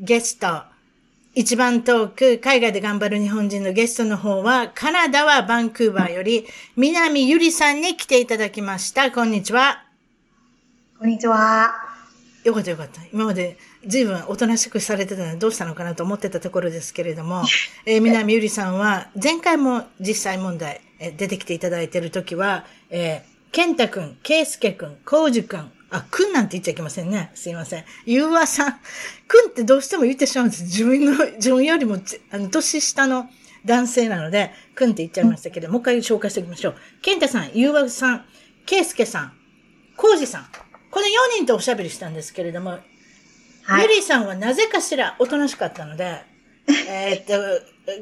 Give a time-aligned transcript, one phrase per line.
[0.00, 0.62] ゲスト、
[1.34, 9.10] 一番トーク、海外で頑張る日本人のゲストの方は、カナダはバンクーバーより、南ゆりさんに来ていただきました。
[9.10, 9.82] こんにちは。
[11.00, 11.74] こんにちは。
[12.44, 13.00] よかったよかった。
[13.12, 17.42] 今まで随分おとなしくされてたのでどうしたのかなと思ってたところですけれども、
[17.84, 27.30] えー、南ゆりさんは前回も実際問題、えー、出てきていただいているときは、えー、健太くん、圭介くん、浩二くん、あ、くんなんて言っちゃいけませんね。
[27.34, 27.84] すいません。
[28.04, 28.72] ゆうわさん。
[29.26, 30.64] くんってどうしても言ってしまうんです。
[30.64, 31.98] 自分の、自分よりも、
[32.30, 33.28] あの、年下の
[33.64, 36.76] 男性なので、くんって言っちゃいましたけど、もう一回紹介しておきましょう。
[37.00, 38.24] 健太さん、ゆうわさん、
[38.66, 39.32] けいすけさん、
[39.96, 40.46] こうじさん。
[40.90, 42.78] この4人とおしゃべりしたんですけれども、
[43.62, 46.22] はい、ゆりさんはなぜかしらおとなしかったので、
[46.88, 47.32] えっと、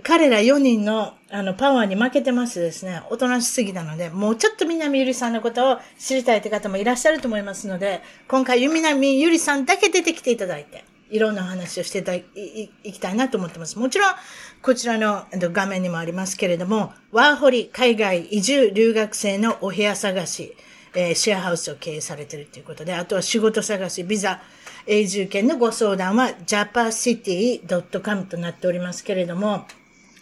[0.03, 13.79] 彼ら4人のあのパワーに負けてましてですね、おとなしすぎたので、もうちょっと南ゆりさんのことを知りたいって方もいらっしゃると思いますので、今回南ゆりさんだけ出てきていただいて、いろんな話をしていいいきたいなと思ってます。
[13.79, 14.15] もちろん、
[14.63, 20.57] こちらの画面にもありますけれども、ワーホリ海外移住留学生のお部屋探し、
[20.95, 24.41] えー、シェアハウスを経営されてるということで、あとは仕事探し、ビザ、
[24.87, 29.67] 永住権のご相談は japacity.com となっておりますけれども、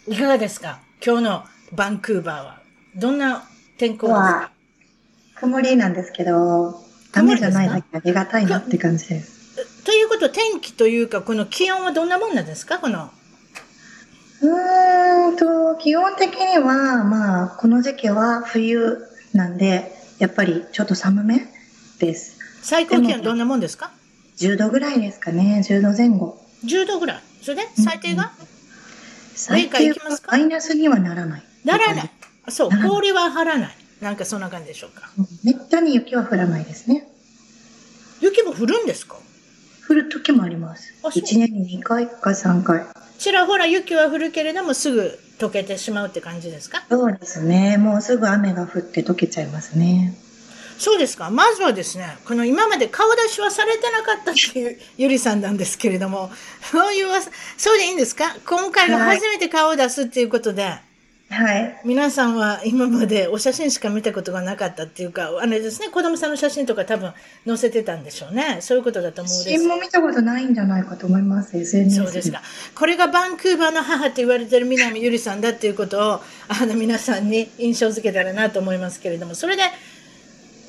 [0.07, 0.79] いかがですか？
[1.03, 1.43] 今日の
[1.73, 2.61] バンクーバーは。
[2.95, 3.43] どんな
[3.77, 4.51] 天候ですか？
[5.35, 6.79] 曇りなんですけど、
[7.13, 9.83] 雨じゃないだけありがたいなって感じです。
[9.83, 12.77] ということ、天気というか、この気温はどんなもんなんですか？
[12.77, 13.09] この。
[14.41, 18.99] うーんと、基本的には、まあ、この時期は冬
[19.33, 21.47] なんで、やっぱりちょっと寒め
[21.99, 22.37] です。
[22.61, 23.91] 最高気温どんなもんですか
[24.37, 25.63] ？10度ぐらいですかね。
[25.67, 26.37] 10度前後。
[26.63, 27.21] 10度ぐらい。
[27.41, 27.63] それで？
[27.81, 28.47] 最低が、うん、
[29.35, 29.95] 最低は
[30.31, 31.43] マイナスにはならない。
[31.63, 32.11] ならない。
[32.49, 33.75] そう、氷は張らない。
[34.01, 35.09] なんかそんな感じでしょうか？
[35.43, 37.07] めったに雪は降らないですね。
[38.21, 39.17] 雪も降るんですか？
[39.87, 40.93] 降る時もあります。
[41.03, 42.85] 1年に2回か3回。
[43.17, 46.83] ちらほら雪は降るけれどもすぐ溶けてしまうって感じですか？
[46.89, 47.77] そうですね。
[47.77, 50.13] もうすぐ雨が降って溶けちゃいますね。
[50.77, 51.29] そうですか。
[51.29, 56.31] まずはですね、この今まで顔出しはされてなかったっていう ゆりさんなんですけれども、
[56.71, 57.07] そういう、
[57.57, 58.35] そうでいいんですか？
[58.45, 60.75] 今回が初めて顔を出すっていうことで、
[61.27, 61.81] はい。
[61.83, 67.13] 皆さんは今までお写真しか見たことがなかったっていうか、あれですね、子供さんの写真とか多分
[67.47, 68.59] 載せてたんでしょうね。
[68.61, 69.49] そういうことだと思うんです。
[69.53, 72.43] 写真も見たことないんじゃないかと思います、SNS そうですか。
[72.75, 79.63] これがバンクーバーの母って言われてる南ゆりさんだっていうことを、あの皆さんに印象づけたらなと思いますけれども、それで、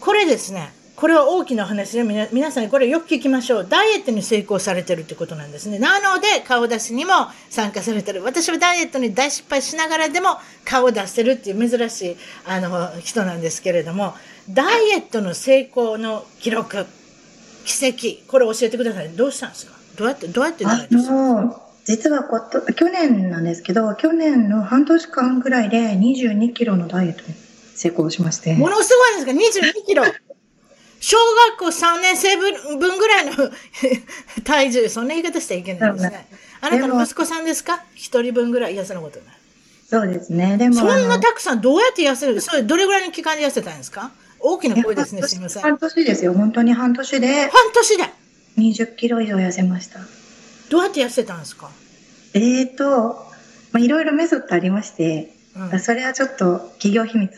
[0.06, 3.66] これですね、これは大きな話で皆さんにこれよく聞きましょう。
[3.68, 5.80] ダイエットに成功されてるってことなんですね。
[5.80, 7.10] なので顔出しにも
[7.50, 8.22] 参加されてる。
[8.22, 12.16] 私はダイエットに大失敗しながらでも顔を出してるっていう珍しい
[12.46, 14.14] あの人なんですけれども、
[14.48, 16.86] ダイエットの成功の記録、
[17.64, 19.08] 奇跡、これ教えてください。
[19.08, 19.72] どうしたんですか？
[19.96, 21.66] どうやって、どうやってダイエットしたんですか？
[21.84, 27.34] 実はこと、去年なんですけど、去年の半年間ぐらいで22キロのダイエットに
[27.76, 28.54] 成功しまして。
[28.54, 30.04] ものすごいですか ?22 キロ
[30.98, 31.16] 小
[31.50, 33.32] 学校3年生分ぐらいの
[34.44, 36.26] 体重、そんな言い方してはいけないですね。
[36.62, 37.84] あなたの息子さんですか？
[37.94, 39.36] 一人分ぐらい痩せのことない。
[39.88, 40.56] そうですね。
[40.56, 40.76] でも。
[40.76, 42.40] そんなたくさんどうやって痩せる？
[42.40, 44.10] それどれぐらいの期間で痩せたんですか？
[44.40, 45.62] 大きな声ですね、すみません。
[45.62, 46.32] 半年ですよ。
[46.32, 47.28] 本当に半年で。
[47.50, 48.04] 半年で
[48.58, 50.00] ?20 キロ以上痩せました。
[50.70, 51.70] どうやって痩せたんですか？
[52.34, 52.84] えーと、
[53.72, 55.34] まあ、いろいろメソッドありまして、
[55.72, 57.32] うん、それはちょっと企業秘密。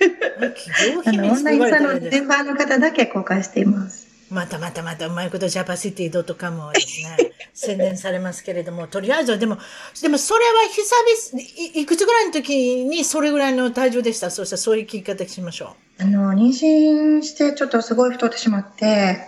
[1.06, 4.04] あのオンラインサロンメンバーの方だけ公開しています。
[4.30, 9.58] またまたまたうまいことジャパシティ .com をですね、宣伝されますけれども、とりあえずでも、
[10.02, 11.42] でもそれは久々、
[11.76, 16.02] いいくつぐらいの時にそれぐらいの体重でしたそうしたらそういう聞き方しましょう。
[16.02, 19.18] あの、妊娠してちょっとすごい太ってしまって、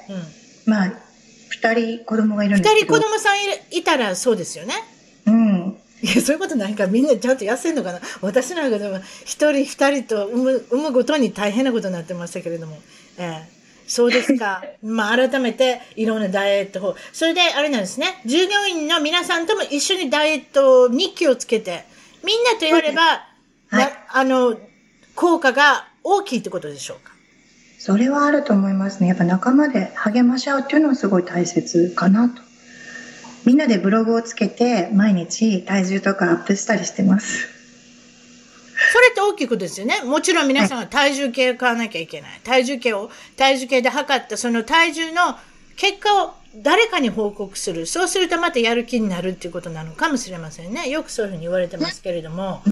[0.67, 0.93] うん、まあ、
[1.51, 2.87] 二人子供がいるんですけど。
[2.87, 3.37] 二人子供さん
[3.71, 4.75] いたらそうですよね。
[6.03, 6.09] うん。
[6.09, 12.79] いや、そういうことないからみんなちゃんと痩せるのかな私なんかでも一人二人と産む、産むごとに大変なことになってましたけれども。
[13.19, 13.57] ええ
[13.87, 14.65] そうですか。
[14.83, 16.97] まあ、改めて、いろんなダイエット法。
[17.13, 18.21] それで、あれなんですね。
[18.27, 21.85] 従業員の皆さんとも一緒にダイエットに気をつけて、
[22.25, 23.25] みんなとやれば、
[23.69, 24.59] はい、あの、
[25.15, 27.13] 効果が大きいってことでしょうか
[27.79, 29.07] それはあると思いますね。
[29.07, 32.43] やっぱ仲間で励まし合うっていうのはすごい大切かなと。
[33.47, 37.49] みんなでブログをつけて毎日体重とかアップしたりしてます。
[38.93, 40.03] それって大きいことですよね。
[40.03, 42.41] もちろん皆さんは体重計を買わなきゃいけない。
[42.43, 45.39] 体重計を、体重計で測ったその体重の
[45.77, 47.87] 結果を誰かに報告する。
[47.87, 50.89] そうするとまたやる気になるっていうことなのかもしれませんね。
[50.89, 52.63] よくそういうふうに言われてますけれども。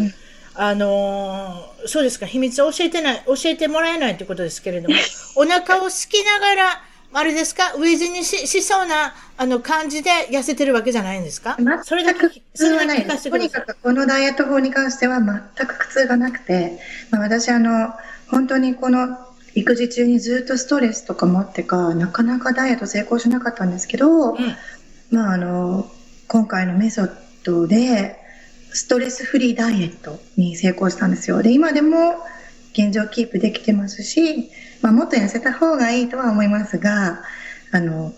[0.57, 4.95] あのー、そうですか、秘密を教えてない、教えてもらえないってことですけれども、
[5.35, 6.83] お腹をすきながら、
[7.17, 11.57] あれですか、飢え死にししそうな、あの、感じで痩せてるわけじゃないんですか？
[11.85, 13.31] それだけ、それはないです。
[13.31, 16.79] とにかくこのダイエット法に関しては全く苦痛がなくて、
[17.11, 17.93] まあ、私あの、
[18.29, 19.17] 本当にこの
[19.55, 24.37] 育児中にずっとストレスとかもあってか、なかなかダイエット成功しなかったんですけど、うん、
[25.11, 25.89] まああの、
[26.27, 27.11] 今回のメソッ
[27.45, 28.19] ドで、
[28.73, 31.41] ストレスフリーダイエットに成功したんですよ。
[31.43, 32.17] で、今でも
[32.73, 34.51] 現状キープできてますし、
[34.85, 37.23] まあ、もっと痩せた方がいいとは思いますが、
[37.73, 38.13] あの、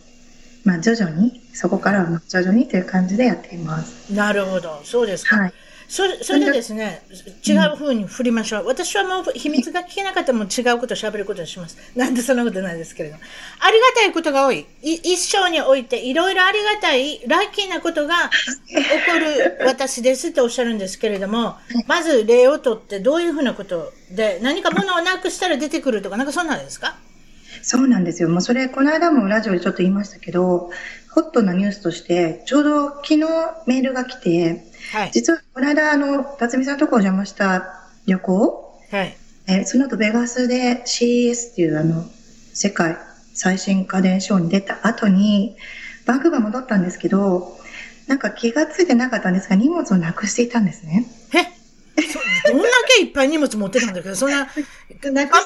[0.64, 4.12] まあ、徐々に、そこからは徐々にという感じでやっています。
[4.12, 4.80] なるほど。
[4.84, 5.36] そうですか。
[5.36, 5.52] はい。
[5.88, 7.02] それ、それでですね、
[7.46, 8.62] 違う風に振りましょう。
[8.62, 11.78] うん、私はもう秘密が聞けなかったらもう違うことを喋ることをします。
[11.94, 13.22] なんでそんなことないですけれども。
[13.60, 14.66] ありがたいことが多い。
[14.82, 18.30] い一生においていろいろありがたい、ラッキーなことが
[18.66, 18.82] 起こ
[19.60, 21.54] る私ですっておっしゃるんですけれども、
[21.86, 26.96] まず例をとってどういうふうなことで、何か物をなくしたら出てくるとか、なんかそんなんですか？
[27.62, 28.28] そうなんですよ。
[28.28, 30.70] もうそれ、この間もラジオでちょっと言いましたけど、
[31.16, 33.20] ホットなニュースとして、ちょうど昨日
[33.66, 39.16] メールが来て、はい、実はこの間、あの、辰巳さんのとこお邪魔した旅行、はい、
[39.48, 42.04] えその後ベガスで CES っていうあの、
[42.52, 42.98] 世界
[43.32, 45.56] 最新家電ショーに出た後に、
[46.04, 47.56] バンクーバー戻ったんですけど、
[48.08, 51.06] なんか気がついてなかったんですが、荷物をなくしていたんですね。
[51.34, 51.56] え？
[52.52, 55.40] どんだけいっぱい荷物持ってたんだけど、そんな、バンクーバーに帰る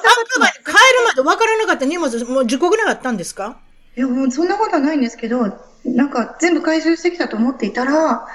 [1.07, 3.57] まで分からなかった荷物、もう10個ぐらいあったんですか？
[3.97, 8.27] いや、もうそんなことはないんですけど、なんか全部回収してきたと思っていたら、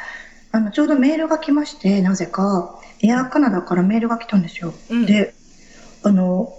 [0.52, 4.74] あの、ちょうどメールが来まして、なぜか、エアカナダからメールが来たんですよ。
[4.90, 5.34] うん、で、
[6.02, 6.52] あの、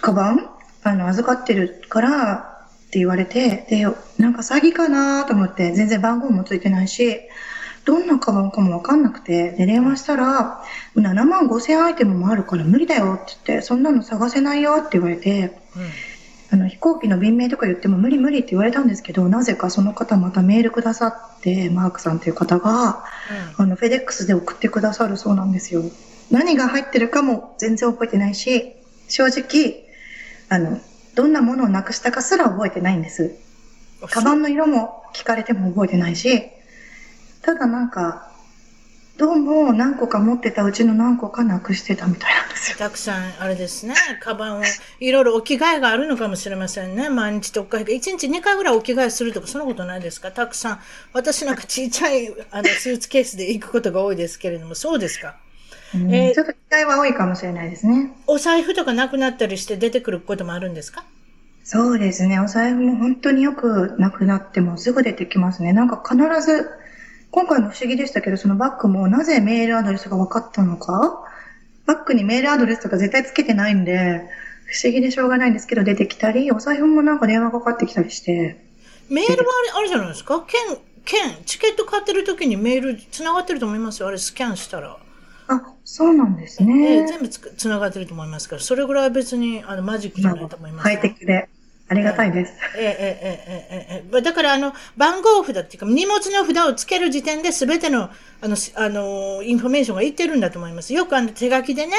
[0.00, 0.48] カバン？
[0.82, 3.82] あの、預かってるからって言われて、で、
[4.18, 7.18] なんか詐欺かなと思って、全然番号もついてないし、
[7.84, 10.62] どんなカバンかもわかんなくて、で、電話したら、
[10.96, 15.82] 7万5千アイテムもあるから無理だよって言って、そんなの探せないよって言われて、うん
[16.50, 23.04] あの飛行機の便名とか言っても無理無理って言われたんですけど、なぜかその方またメールくださって、マークさんという方が、
[23.58, 25.82] うん、あの、フェデックスで送ってくださるそうなんですよ。
[26.30, 28.74] 何が入ってるかも全然覚えてないし、
[29.08, 29.84] 正直、
[30.48, 30.80] あの、
[31.14, 33.36] どんなものをなくしたかすら覚えてないんです。
[34.10, 36.42] カバンの色も聞かれても覚えてないし、
[37.42, 38.30] ただなんか、
[39.18, 42.78] どうも何個か持ってたうちの何個かなくしてたみたいなんですよ。
[42.78, 44.62] たくさん、あれですね、カバンを、
[45.00, 47.08] いろいろお着替えがあるのかもしれませんね。
[47.08, 50.32] 毎日とか、1日2回ぐらいお着替えするとか、そんなことないですか？
[50.32, 50.80] たくさん。
[51.14, 55.36] 私なんかちっちゃいあのスーツケースで行くことが多いですけれども、そうですか？
[55.94, 58.12] えー、ちょっと機会は多いかもしれないですね。
[58.26, 61.04] お財布とかなくなったりして出てくることもあるんですか？
[61.64, 62.38] そうですね。
[62.38, 65.72] お財布も本当によくなくなってもすぐ出てきますね。
[65.72, 66.68] なんか必ず、
[67.36, 71.22] 今回も不思議でしたけど、そのバッグもなぜメールアドレスが分かったのか、
[71.84, 74.22] バッグにメールアドレスとか絶対つけてないんで、
[74.64, 78.56] 不思議でしょうがないんですけど、出てきたり、お財布もなんか電話かかってきたりして。
[79.10, 80.46] メールはあれあれじゃないですか？
[80.46, 84.08] 券、券、チケット買ってる時にメール繋がってると思いますよ。
[84.08, 84.96] あれスキャンしたら。
[85.48, 87.00] あ、そうなんですね。
[87.00, 91.50] えー、全部つ繋がってると思いますから、それぐらい別にあのマジックじゃないと思います、ハイテクで。
[91.88, 92.52] ありがたいです。
[92.76, 94.18] ええええええ。
[94.18, 100.92] えだからあの、番号札っていうか、荷物の札をつける時点で全ての、あの、あの、インフォメーションがいってるんだと思います。
[100.94, 101.92] よくあの、手書きでね、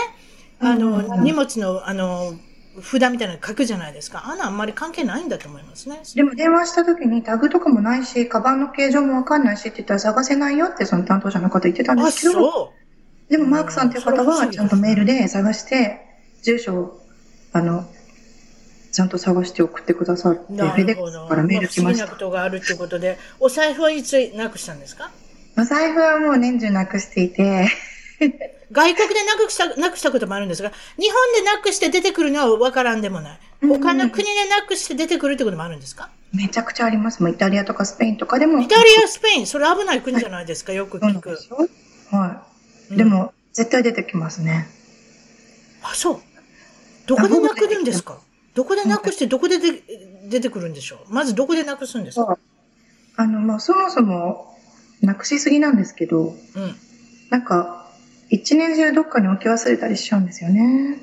[0.60, 2.34] あの、荷物の、あの、
[2.82, 4.24] 札みたいなの書くじゃないですか。
[4.28, 6.02] あんなあんまり関係ないんだと思いますね。
[6.16, 12.50] でも電話した時にタグとかもないし、カバンの形状もわかんないしって言ったら探せないよってその担当者の方言ってたんですけど。
[12.50, 12.74] あ、そ
[13.30, 13.32] う。
[13.32, 16.02] でもマークさんっていう方はちゃんとメールで探して、
[16.44, 17.02] 住所を、
[17.54, 17.86] あの、
[18.98, 21.84] ちゃんと探して送ってくださって、フェデックスからメール来ました。
[21.84, 25.12] まあ、不思議なことがあるっていうことで、お財布はいつなくしたんですか？
[25.56, 27.68] お財布はもう年中なくしていて
[28.72, 33.40] 外国でなくした、 なくしたこともあるんですが、日本でなくして出てくるのはわからんでもない。
[33.62, 36.10] 他の国でなくして出てくるってこともあるんですか？
[36.34, 37.22] めちゃくちゃあります。
[37.22, 38.60] もうイタリアとかスペインとかでも。
[38.62, 41.38] イタリア、スペイン、それ危ない国じゃないですか、よく聞く。
[42.10, 42.42] は
[42.92, 42.98] い。
[42.98, 44.68] でも、絶対出てきますね。
[45.84, 46.22] あ、そう。
[47.06, 48.18] どこでなくるんですか？
[48.58, 49.84] どこでなくしてどこでで
[50.30, 51.14] 出てくるんでしょう？
[51.14, 52.40] まずどこでなくすんですか？
[53.16, 54.58] あの、まあ、そもそも、
[55.02, 56.76] なくしすぎなんですけど、うん。
[57.30, 57.88] なんか、
[58.32, 60.98] 一年中どっかに置き忘れたりしちゃうんですよね。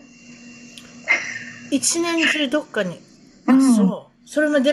[1.71, 3.01] 一年中どっかに。
[3.47, 4.29] あ、うん、そう。
[4.29, 4.73] それもで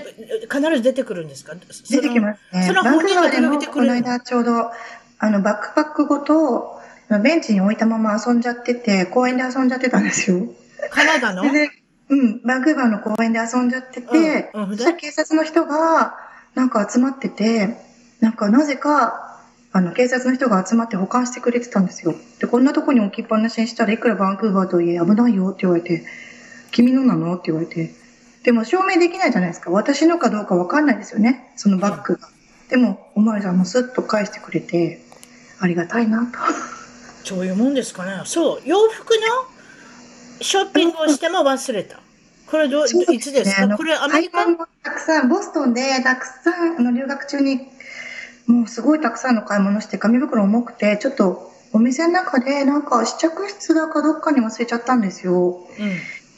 [0.51, 1.53] 必ず出てくるんですか？
[1.87, 2.63] 出てきますね。
[2.65, 4.71] それは本人が出てくるこの間ちょうど、
[5.19, 6.81] あの、バックパックごと、
[7.23, 10.47] ベンチに置いたまま遊んじゃってて、公園で遊んじゃってたんですよ。
[10.89, 11.43] カナダの？
[12.11, 16.13] うん、バンクーバーの公園で遊んじゃってて、うん、そしたら警察の人が、
[16.55, 17.77] なんか集まってて、
[18.19, 19.39] なんかなぜか、
[19.71, 22.13] あの、警察の人が集まって保管してくれてたんですよ。
[22.39, 26.03] で、こんなとこに置きっぱなしにしたらいくらバンクーバーといえ危ないよって言われて、
[26.71, 27.93] 君のなのって言われて。
[28.43, 29.71] でも証明できないじゃないですか。
[29.71, 31.53] 私のかどうかわかんないですよね。
[31.55, 32.27] そのバッグが。
[32.69, 35.01] でも、おまわりさんもスッと返してくれて、
[35.61, 36.37] ありがたいなと。
[37.23, 38.23] そういうもんですかね。
[38.25, 39.51] そう、洋服の
[40.41, 42.00] ショッピングをしても忘れた。
[42.51, 44.45] これど、いつですか、これアメリカ？
[44.83, 47.61] たくさん、ボストンでたくさん、あの、留学中に、
[48.45, 55.65] もうすごいたくさんの買い物して、紙袋重くて、ちょっと、お店の中で、なんか試着室だかどっかに忘れちゃったんですよ。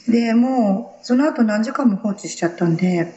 [0.08, 3.12] うん、で、もう、その後何時間も放置しちゃったんで、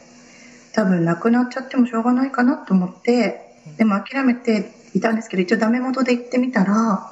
[0.73, 3.41] 多分なくなっちゃってもしょうがないかなと思って、
[3.77, 7.11] でも諦めていたんですけど、一応ダメ元で行ってみたら、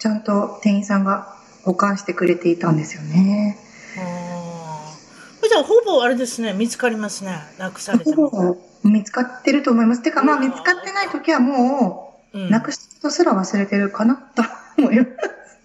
[0.00, 3.56] ちゃんと店員さんが保管してくれていたんですよね。
[5.50, 10.02] じゃあ、ほぼあれですね、見つかりますね、なくされてほぼ見つかってると思います。
[10.02, 14.44] てか、まあ、見つかってない時はもう、うん、なくすとすら忘れてるかなと
[14.78, 15.10] 思います。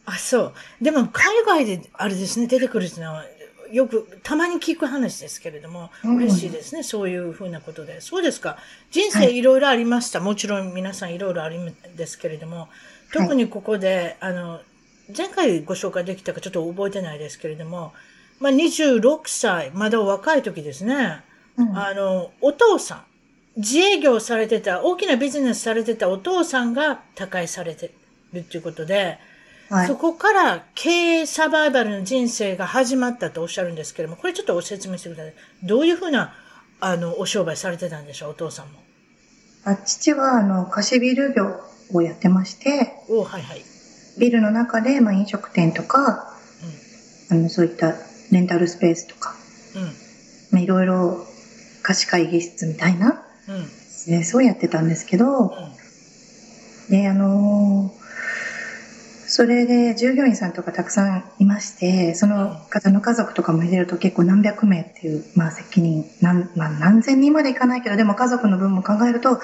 [0.08, 0.54] あ、そう。
[0.82, 3.26] でも、海外であれですね、出てくるっていうのは、
[3.72, 8.02] よく、たまに聞く話ですけれども、嬉しいですね、そういうふうなことで。
[8.02, 8.58] そうですか。
[8.90, 10.18] 人生いろいろありました。
[10.18, 12.70] はい、もちろん皆さんいろいろあるんですけれども、
[13.14, 14.62] 特にここで、はい、あの、
[15.16, 17.94] 前回ご紹介できたかちょっと覚えてないですけれども、
[18.40, 21.24] まあ、26歳、まだ若い時ですね。
[21.58, 23.04] うん、あの、お父さん、
[23.58, 27.92] 自営業されてた、大きなビジネスされてたお父さんが他界されて
[28.34, 29.18] るっていうことで、
[29.70, 35.34] はい、そこから経営サバイバルの人生が始まったとおっしゃるんですけれども、これちょっとご説明してください。
[35.64, 36.34] どういうふうな、
[36.82, 38.80] あの、お商売されてたんでしょう、お父さんも。
[39.64, 41.60] あ父は、あの、貸しビル業
[41.94, 43.62] をやってまして、おはいはい。
[44.20, 46.36] ビルの中で、まあ、飲食店とか、
[47.32, 47.96] うん、あのそういった
[48.32, 49.36] レンタルスペースとか、
[49.76, 49.84] うん
[50.52, 51.26] まあ、いろいろ
[51.84, 55.52] 貸し会議室みたいな、うん、そうやってたんですけど、うん、
[56.90, 58.06] で、あのー、
[59.28, 69.40] それで従業員さんとかたくさんいまして、その方の家族とかも入れると結構何百名っていう、まあ責任、何、まあ何千人までいかないけど、でも家族の分も考えると、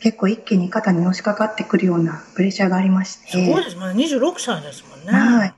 [0.00, 3.30] 結構一気に肩にのしかかってくるようなプレッシャーがありまして。
[3.30, 3.76] すごいです。
[3.76, 5.12] まだ26歳ですもんね。
[5.12, 5.54] はい。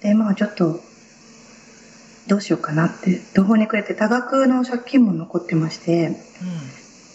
[0.00, 0.80] で、まあちょっと、
[2.26, 6.16] どうしようかなって、途方に暮れて多額の借金も残ってまして、うん、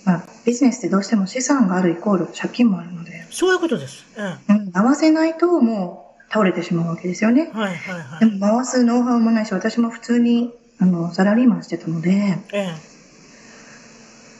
[0.05, 3.25] まあビジネスってどうしても資産があるイコール借金もあるので。
[3.31, 4.05] そういうことです。
[4.47, 4.71] うん。
[4.73, 7.51] 合わせないともう倒れてしまうわけですよね。
[7.53, 8.19] はいはいはい。
[8.19, 12.88] でも回すノウハウもないし、私も普通にあのサラリーマンしてたので、ええ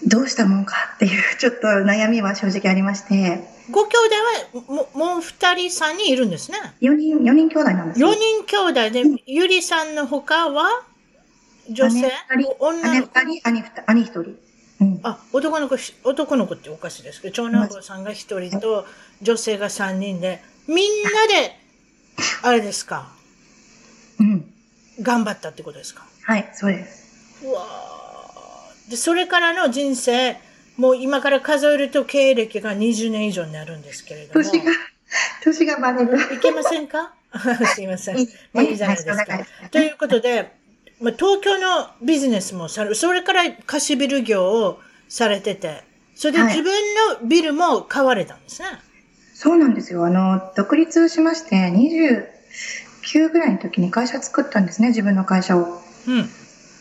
[0.06, 3.44] どうしたもんかっていうちょっと悩みは正直ありまして。
[3.72, 3.98] ご兄
[4.56, 6.58] 弟はももう二人、三人いるんですね。
[6.80, 10.84] 四人、四人兄弟なんです四人兄弟で、うん、ゆりさんの他は
[11.70, 12.02] 女性？
[12.02, 12.56] 姉二人、
[12.92, 13.08] 姉二
[13.42, 14.36] 人、兄兄一人。
[14.82, 15.76] うん、あ、男の子、
[16.06, 18.88] 男の子っておかしいですけど、長男坊さんが一人と
[19.22, 21.56] 女性が三人で、みんなで、
[22.42, 23.12] あれですか？
[24.20, 24.46] うん。
[25.02, 26.06] 頑張ったってことですか？
[26.24, 27.46] はい、そうです。
[27.46, 28.09] うわ
[28.90, 30.38] で、それからの人生、
[30.78, 34.44] もう今から数えると経歴が20年以上になるんですけれども。
[34.44, 34.72] 年が、
[35.44, 36.18] 年がバレる。
[36.34, 37.14] いけませんか？
[37.76, 38.16] すいません。
[38.54, 39.26] まあいいじゃないですか。
[39.72, 40.52] ということで、
[41.00, 45.84] まあ、東京のビジネスもされ、それから貸しビル業をされてて、
[46.16, 46.74] それで自分
[47.22, 48.68] のビルも買われたんですね。
[48.68, 48.78] はい、
[49.34, 50.06] そうなんですよ。
[50.06, 55.82] あの、独立しまして、29ぐらいの時に会社作ったんですね、自分の会社を。
[56.08, 56.30] うん。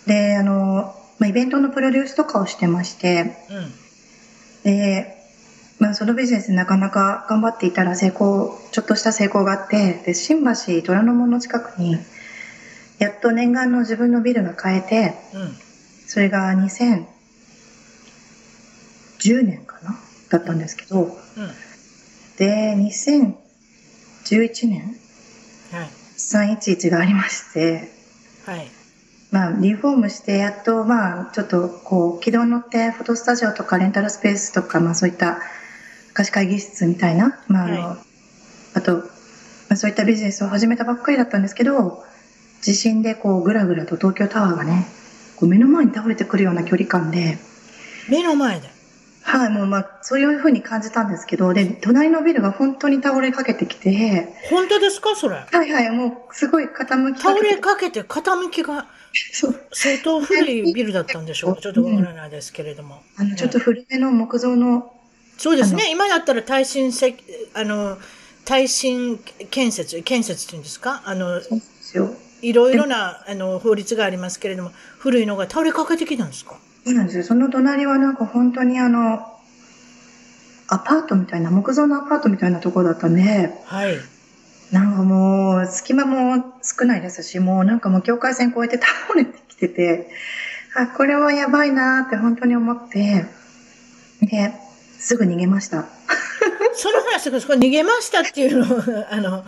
[0.07, 3.73] で、あの、まあ、イベントのプロデュースとかをしてまして、うん、
[4.63, 5.15] で、
[5.79, 11.97] まあ、そのビジネスなかなか頑張っていたら成功、ちょっとした成功があって、で、新橋虎ノ門の近くに、
[12.99, 15.57] やっと念願の自分のビルが買えて、うん、
[16.07, 17.07] それが2010
[19.45, 19.97] 年かな
[20.31, 21.11] だったんですけど、うん、
[22.39, 24.97] で、2011年
[26.17, 27.89] ？311がありまして、
[28.47, 28.78] はい。
[29.31, 35.39] まあ、リフォームして、やっと、まあ、ちょっと、こう、軌道に乗って、フォトスタジオとか、レンタルスペースとか、まあ、そういった
[36.15, 37.99] 貸し会議室みたいな、まあ、あの、はい、
[38.75, 39.05] あと、ま
[39.71, 42.05] あ、そういったビジネスを始めたばっかりだったんですけど、
[42.63, 44.87] 地震で、こう、ぐらぐらと東京タワーがね、
[45.37, 47.39] こう目の前に倒れてくるような距離感で。
[48.09, 48.69] 目の前で？
[49.23, 54.35] はい、もうまあ、そういうふうに感じたんですけど、で、隣のビルが本当に倒れかけてきて。
[54.49, 55.15] 本当ですか？
[55.15, 55.35] それ。
[55.37, 58.87] はいはい、もう、すごい傾き倒れかけて傾きが。
[59.73, 61.57] 相当古いビルだったんでしょう？
[61.63, 63.03] ちょっとわからないですけれども。
[63.17, 64.93] あの、ちょっと古めの木造の。
[65.37, 65.91] そうですね。
[65.91, 67.15] 今だったら耐震せ、
[67.55, 67.99] あの、
[68.45, 69.19] 耐震
[69.51, 71.03] 建設、建設っていうんですか？
[71.05, 71.41] あの。
[72.41, 76.57] いろいろな、あの、法律がありますけれども、古いのが倒れかけてきたんですか？
[76.85, 77.25] そうなんですよ。
[77.25, 79.27] その隣はなんか本当にあの、
[80.69, 83.99] アパートみたいな、木造のアパートみたいなところだったんで、はい。
[84.73, 90.09] なんかもう、隙間も少ないですし、もうなんかもう境界線越えて倒れてきてて、
[90.77, 93.25] あ、これはやばいなって本当に思って、
[94.21, 94.53] で、
[94.99, 95.87] すぐ逃げました。
[96.75, 99.45] その話が、そこ逃げましたっていうのを、 あの、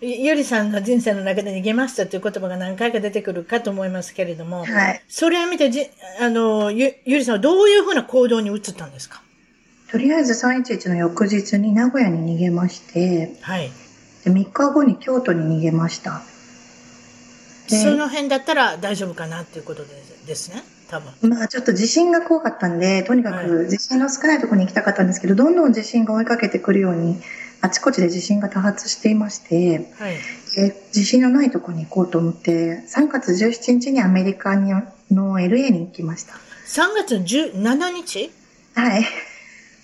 [0.00, 5.88] ゆりさんの人生の中で逃げましたという言葉が何回か出てくるかと思いますけれども、はい、それを見てじ、
[6.20, 9.22] あの、ゆ、ゆりさんはどういうふうな行動に移ったんですか？
[9.90, 13.70] とりあえず311の翌日に名古屋に逃げまして、はい。
[14.28, 16.22] で、3日後に京都に逃げました。
[17.68, 20.62] その辺だったら大丈夫かなっていうことですですね。
[20.88, 21.30] 多分。
[21.30, 27.20] まあちょっと地震が怖かったんで、とにかく地震の少ないところに行きたかったんですけど、どんどん地震が追いかけてくるように、
[27.60, 30.14] あちこちで地震が多発していまして、はい、
[30.92, 34.70] 地震のないところに行こうと思って、3月17日にアメリカに
[35.10, 36.34] の LA に行きました。
[36.66, 38.30] 3月17日？
[38.74, 39.04] はい。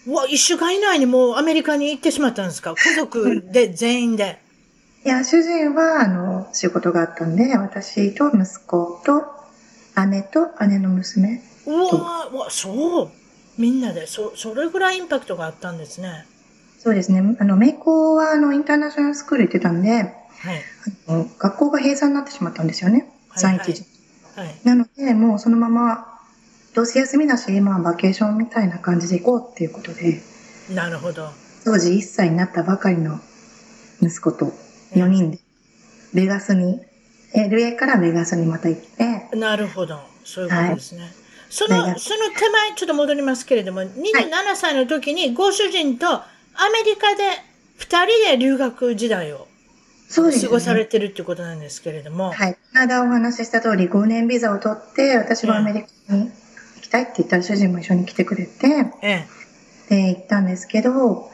[0.07, 2.75] うわ、一週間以内にもうアメリカに行ってしまったんですか？
[2.75, 4.39] 家族で、全員で。
[5.05, 9.25] いや、主人は、あの、仕事があったんで、私と息子と、
[10.09, 13.09] 姉と姉の娘うわうわ、そう。
[13.59, 16.27] みんなで、そ、それぐらいインパクトがあったんですね。
[16.83, 17.37] そうですね。
[17.39, 20.13] あの、メイコは、あの、インターナショナルスクール行ってたんで、はい。
[21.09, 23.11] あの学校が閉鎖になってしまったんですよね。
[23.29, 23.85] はい、3、1
[24.37, 24.55] はい。
[24.65, 26.14] なので、もうそのまま、
[26.75, 30.21] どうせ休みだし、まあ、バケーションみたいな感じで行こうっていうことで。
[30.71, 31.29] なるほど。
[31.65, 33.21] 当時1歳になったばかりの
[34.03, 34.53] 息子と
[34.93, 35.39] 4人で、
[36.13, 36.81] ベガスに、
[37.35, 39.37] LA からベガスにまた行って。
[39.37, 40.01] なるほど。
[40.25, 41.03] そういうことですね。
[41.03, 41.11] はい
[41.55, 46.21] その、その手前、ちょっと戻りますけれども、27歳の時にご主人とア
[46.73, 47.23] メリカで
[47.77, 49.47] 二人で留学時代を
[50.13, 52.33] 過ごされてるっていうことなんですけれども。
[52.33, 52.57] はい。
[52.73, 56.33] まだお話しした通り、5年ビザを取って、私はアメリカに
[56.95, 58.67] たいって言ったら主人も一緒に来てくれて、
[59.03, 59.27] え
[59.91, 61.29] え、で、行ったんですけど、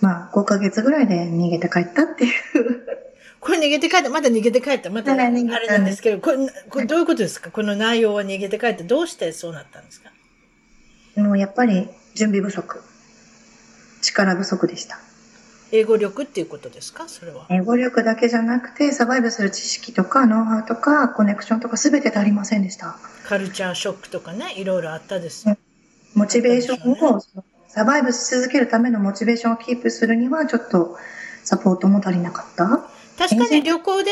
[0.00, 2.32] まあ、5ヶ月ぐらいで逃げて帰ったっていう。
[3.40, 6.38] これ逃げて帰った、まだ逃げて帰った、まだあれなんですけど、これ、
[6.70, 7.50] これどういうことですか？
[7.50, 10.10] この内容は逃げて帰って、どうしてそうなったんですか？
[11.20, 12.80] もうやっぱり準備不足。
[14.00, 14.98] 力不足でした。
[15.72, 17.08] 英語力っていうことですか？
[17.08, 17.46] それは。
[17.48, 22.96] 英語力だけじゃなくて、サバイブする知識とか、ノウハウとか、コネクションとか、すべて足りませんでした。
[23.26, 25.46] カルチャーショックとかね、いろいろあったです。
[26.14, 27.22] モチベーションを、ね、
[27.68, 30.98] サバイブし続けるためのモチベーションをキープするには、ちょっと
[31.42, 32.84] サポートも足りなかった。
[33.18, 34.10] 確かに旅行で、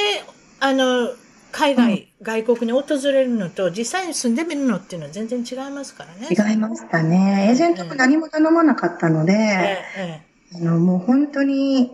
[0.61, 1.11] あの、
[1.53, 6.29] 海外、うん、外国に訪れるのと、実際に住んでみるのっていうのは全然違いますからね。
[6.31, 7.49] 違いましたね。
[7.49, 11.91] エージェントも何も頼まなかったので、ええあのもう本当に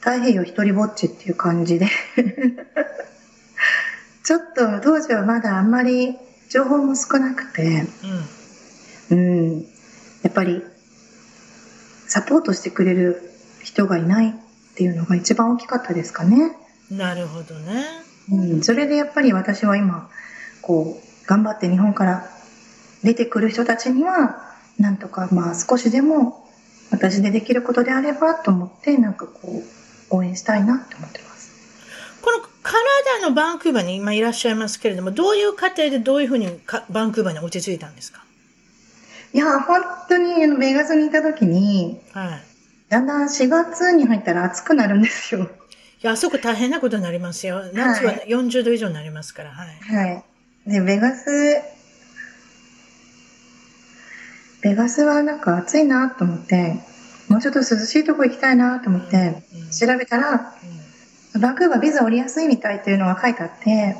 [0.00, 1.88] 太平洋一人ぼっちっていう感じで。
[4.24, 6.16] ちょっと当時はまだあんまり
[6.50, 7.86] 情報も少なくて、
[9.10, 9.20] うん、う
[9.58, 9.66] ん、
[10.22, 10.64] やっぱり
[12.08, 13.30] サポートしてくれる
[13.62, 14.32] 人がいないっ
[14.74, 16.56] ていうのが一番大きかったですかね。
[16.90, 17.84] なるほどね。
[18.30, 20.10] うん、それでやっぱり私は今、
[20.60, 22.28] こう、頑張って日本から
[23.04, 26.45] 出てくる人たちには、なんとかまあ少しでも
[26.90, 29.62] 私でできることであればと思って、なんかこ
[30.10, 31.50] う、応援したいなって思ってます。
[32.22, 36.48] このカナダのバンクーバーに今いらっしゃいますけれども、どういう過程でどういうふうに
[36.90, 38.24] バンクーバーに落ち着いたんですか？
[39.32, 42.42] いや、本当にあのベガスにいた時に、はい、
[42.88, 45.42] だんだん4月に入ったら暑くなるんですよ。
[45.42, 45.46] い
[46.02, 47.62] や、あそこ大変なことになりますよ。
[47.72, 49.94] 夏は40度以上になりますから、はい。
[49.94, 50.06] は
[50.66, 50.70] い。
[50.70, 51.60] で、ベガス、
[54.66, 56.80] ベガスはなんか暑いなと思って、
[57.28, 60.54] もうちょっと涼しいとこ行きたいなと思って、調べたら、
[61.40, 63.94] バンクーバービザ降りやすいみたいっていうのが書いてあって、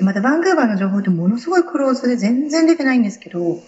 [0.00, 3.60] またバンクーバーの情報ってものすごいクローズで全然出てないんですけど、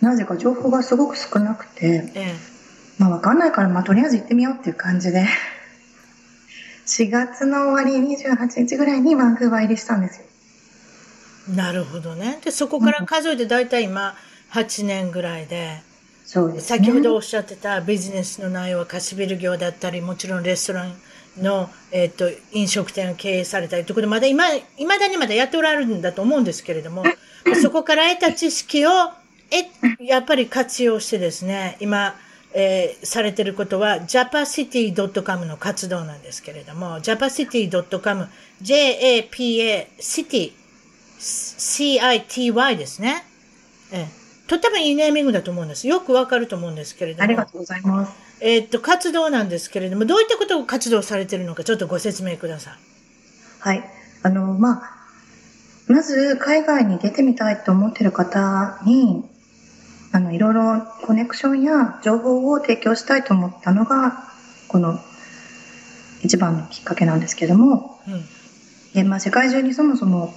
[0.00, 2.10] なぜか情報がすごく少なくて、
[2.98, 5.26] まあわかんないから、まあとりあえず行ってみようっていう感じで
[6.86, 10.26] 4月の終わり28日ぐらいにバンクーバー入りしたんですよ。
[11.54, 12.40] なるほどね。
[12.44, 14.14] で、そこから数えて大体今
[14.52, 15.82] 8年ぐらいで、
[16.24, 20.94] そうです、ね、先ほどおっしゃってたビジネスの内容は貸しビル業だったり、もちろんレストラン
[21.38, 24.44] の、えっ、ー、と、飲食店を経営されたりということで、まだ今、
[24.76, 27.04] 未だにまだやっておられるんだと思うんですけれども、
[27.62, 28.90] そこから得た知識を、
[29.50, 32.16] え、やっぱり活用してですね、今、
[32.52, 38.28] えー、されてることは japacity.com の活動なんですけれども、japacity.com、
[38.60, 40.52] J-A-P-A City、
[41.18, 43.24] C-I-T-Y ですね。
[43.92, 44.19] えー、
[44.50, 45.86] とってもいいネーミングだと思うんです。
[45.86, 47.22] よくわかると思うんですけれども。
[47.22, 48.12] ありがとうございます。
[48.40, 52.74] えー、っと、活動なんですけれども、どういったことを活動されてるのか、ちょっとご説明ください。
[53.60, 53.84] はい。
[54.24, 54.90] あの、まあ、
[55.86, 59.24] まず、海外に出てみたいと思ってる方に、
[60.10, 64.24] あの、いろいろコネクションや情報を提供したいと思ったのが、
[64.66, 64.98] この
[66.24, 68.24] 一番のきっかけなんですけども、うん、
[68.94, 70.34] でまあ、世界中にそもそも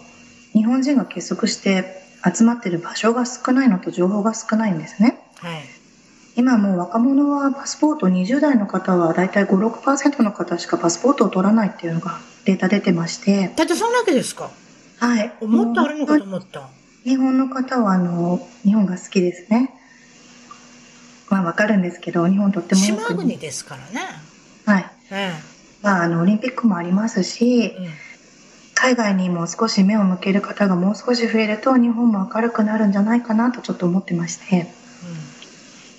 [0.52, 5.20] 日本人が結束して集まってる場所が少ないのと情報が少ないんですね。
[5.40, 5.64] はい、
[6.36, 13.52] 今もう若者はパスポート20代の方はだいたい5、6%の方しかパスポートを取らないっていうのがデータ出てまして。
[13.56, 14.50] だってそんだけですか？
[15.00, 15.34] はい。
[15.46, 16.70] もっとあるのかと思った。
[17.04, 19.74] 日本の方は、あの、日本が好きですね。
[21.30, 24.08] まあ、わかるんですけど、日本とっても島国ですからね。
[24.66, 24.86] はい。
[25.82, 27.88] まあ、あの、オリンピックもありますし、うん、
[28.84, 34.68] 海外にも少し目を向ける方がもう少し増えると、日本も明るくなるんじゃないかなとちょっと思ってまして。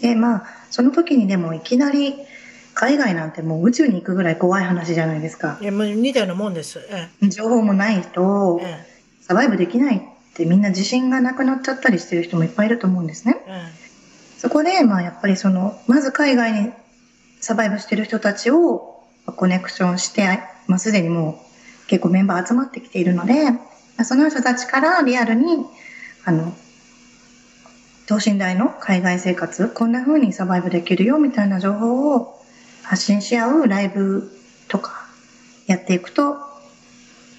[0.03, 2.14] うん、で、まあ、その時にでもいきなり、
[2.75, 5.57] 海外なんてもう宇宙に行くぐらい怖い話じゃないですか。
[5.62, 6.79] いや、もう似たようなもんです。
[6.90, 8.61] ええ、情報もないと、
[9.23, 10.01] サバイブできないっ
[10.35, 13.42] てみんな自信がなくなっちゃったりしてる人もいっぱいいると思うんですね。
[13.49, 16.70] うん、そこで、まあやっぱりその、まず海外に
[17.40, 21.43] サバイブしてる人たちをコネクションして、まあすでにもう
[21.87, 23.35] 結構メンバー集まってきているので、
[24.05, 25.64] その人たちからリアルに、
[26.25, 26.55] あの、
[28.07, 32.40] 等身大の海外生活、こんな風にサバイブできるよみたいな情報を
[32.83, 34.31] 発信し合うライブ
[34.68, 35.07] とか
[35.66, 36.37] やっていくと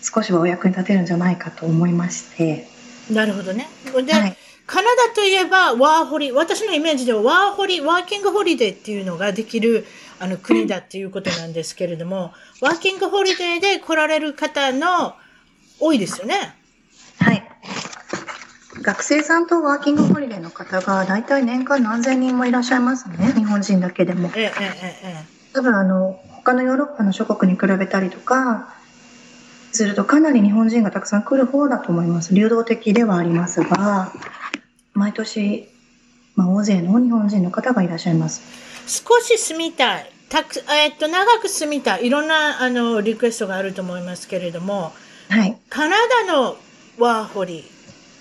[0.01, 2.67] 少しはお役に立てるんじゃないかと思いまして。
[3.11, 3.67] なるほどね。
[4.05, 9.85] で、はい、カナダといえばワーホリ、私のイメージではワーホリ、ワーキングホリデーっていうのができる
[10.19, 15.15] あの国だっていうことなんですけれども、ワーキングホリデーで来られる方の
[15.79, 16.55] 多いですよね。
[17.19, 17.43] はい。
[18.81, 23.33] 学生さんとワーキングホリデーの方が大体年間何千人もいらっしゃいますね。
[23.35, 24.31] 日本人だけでも。
[24.35, 24.51] えええ
[25.03, 28.75] え多分あの、他のヨーロッパの諸国に比べたりとか、
[29.71, 32.33] するとかなり日本人がたくさん来る方だと思います。
[32.33, 34.11] 流動的ではありますが、
[34.93, 35.67] 毎年、
[36.35, 38.41] まあ、大勢の日本人の方がいらっしゃいます。
[38.87, 40.11] 少し住みたい。
[40.29, 42.07] たく、えっと、長く住みたい。
[42.07, 44.93] いろんな、あの、リクエストがあると思いますけれども、
[45.29, 45.57] はい。
[45.69, 45.95] カナ
[46.25, 46.57] ダの
[46.97, 47.63] ワーホリ、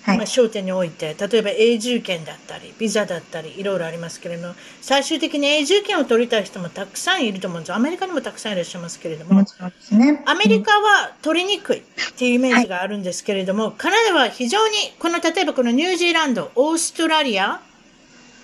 [0.03, 11.81] はい、まあ、焦点において、例えば永住権だったり、ビザだったり、いろいろありますけれども、最終的に永住権を取りたい人もたくさんいると思うんですアメリカにもたくさんいらっしゃいますけれども、もね、アメリカは取りにくいっ
[12.17, 17.61] ていうイメージがあるんですけれども、はい、カナダは非常に、この例えばこのニュージーランド、オーストラリア、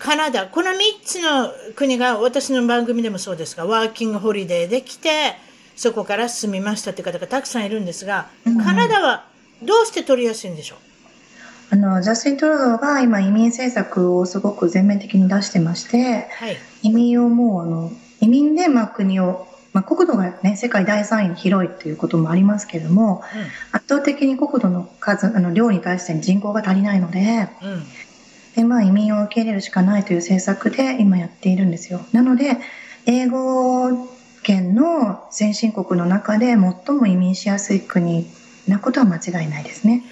[0.04, 5.36] カナダ、この3つの国が私の番組でもそうですが、ワーキングホリデーで来て、
[5.76, 8.28] そこから住みましたって方がたくさんいるんですが、
[8.64, 9.28] カナダは
[9.62, 10.78] どうして取りやすいんでしょう？
[11.70, 27.20] あの、ジャスティン・トルドーが今移民政策をすごく全面的に出してまして、はい、移民をもう、あの、移民で、まあ、国を、まあ、国土がね、世界第3位に広いっていうこともありますけれども、うん、圧倒的に国土の数、あの、量に対して人口が足りないので、
[27.62, 27.84] うん、
[28.56, 32.02] で、まあ、移民を受け入れるしかないという政策で今やっているんですよ。
[32.12, 32.58] なので、
[33.06, 34.10] 英語
[34.44, 36.58] 圏の先進国の中で最
[36.96, 38.28] も移民しやすい国
[38.68, 40.04] なことは間違いないですね。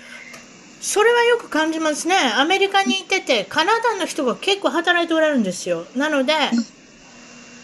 [0.81, 2.15] それはよく感じますね。
[2.37, 5.85] アメリカにいてて、カナダの人が結構働いておられるんですよ。
[5.95, 6.33] なので、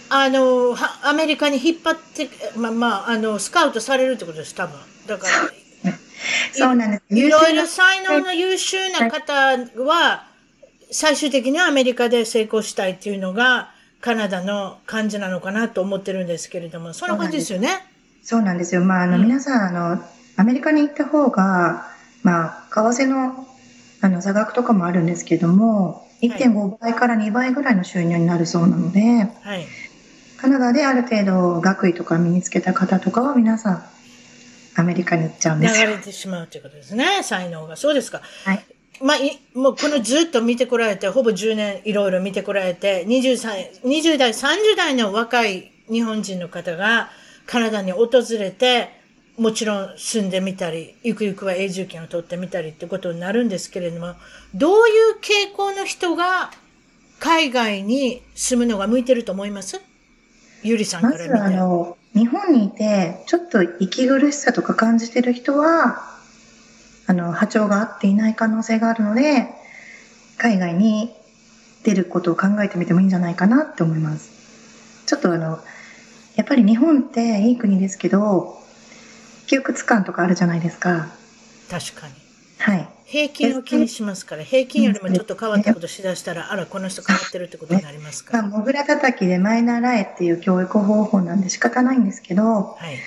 [0.10, 4.78] あの、アメリカに引っ張って、まあまあ、あの、スカウトされるってことです、多分。
[5.08, 5.28] だか
[5.84, 5.92] ら、
[6.54, 7.16] そうなんです。
[7.16, 9.34] いろいろ才能の優秀な方
[9.82, 10.28] は、
[10.96, 17.86] 最終的にはアメリカで成功したいっていうのが、カナダの感じなのかなと思ってるんですけれども、そんな感じですよね。
[18.24, 18.82] そうなんですよ。
[18.82, 20.02] まあ、あの、皆さん、あの、
[20.38, 21.88] アメリカに行った方が、
[22.24, 23.46] まあ、為替の
[24.02, 29.02] あの差額とかもあるんですけども、1.5倍から2倍ぐらいの収入になるそうなので、
[29.42, 29.66] はい、
[30.38, 33.84] カナダである程度学位とか身につけた方とかは皆さん、
[34.76, 35.88] アメリカに行っちゃうんですよ。
[35.88, 37.76] 流れてしまうということですね、才能が。
[37.76, 38.22] そうですか。
[38.46, 38.64] はい。
[39.02, 47.10] まあ、いもうこのずっと見てこられて、ほぼ10年いろいろ見てこられて、23 20代、30代の若い日本人の方が、
[47.46, 48.90] カナダに訪れて、
[49.38, 54.16] もちろん住んでみたり、ゆくゆくは永住権を取ってみたりってことになるんですけれども、
[54.54, 56.52] どういう傾向の人が
[57.20, 59.82] 海外に住むのが向いてると思います？
[60.64, 61.30] ゆりさんから見て。
[61.30, 66.15] まずあの、日本にいて、ちょっと息苦しさとか感じてる人は、
[67.08, 69.48] あの、波長が合っていない可能性があるので、
[70.38, 71.14] 海外に
[71.84, 74.32] 出ることを考えてみてもいいんじゃないかなって思います。
[75.06, 75.60] ちょっとあの、
[76.36, 78.60] やっぱり日本っていい国ですけど、
[79.48, 81.08] 窮屈感とかあるじゃないですか。
[81.70, 82.14] 確かに。
[82.58, 82.90] はい。
[83.06, 88.42] 平均を気にしますから、平均よりもちょっと変わったことしだしたら、あら、この人変わってるってことになりますから。
[88.42, 92.98] まあ、モグラ叩きでマイナーラエっていう教育方法なんで仕方ないんですけど、はい。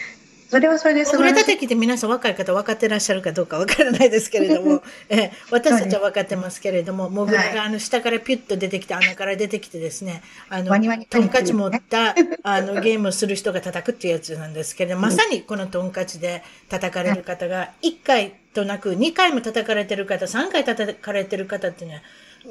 [0.49, 1.35] それはそれですごい。
[1.35, 10.75] 叩きって皆さん若い方分かってらっしゃるかどうか分からないですけれども、 え私たちは分かってますけれども、モグラがあの下からピュッと出てきて、穴から出てきてですね、あの、
[11.11, 22.03] トンカチ持ったあのゲームをする人が叩くっていうやつなんですけれども、まさにこのトンカチで叩かれる方が、1回となく2回も叩かれてる方、3回叩かれてる方っていうのは、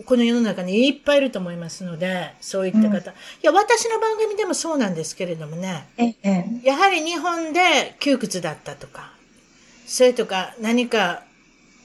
[0.06, 2.88] この世の中にいっぱいいると思いますので、そういった方。
[2.88, 3.02] うん、い
[3.42, 5.88] や、私の番組でもそうなんですけれどもね。
[5.98, 9.12] ええ、やはり日本で窮屈だったとか、
[9.88, 11.24] それとか何か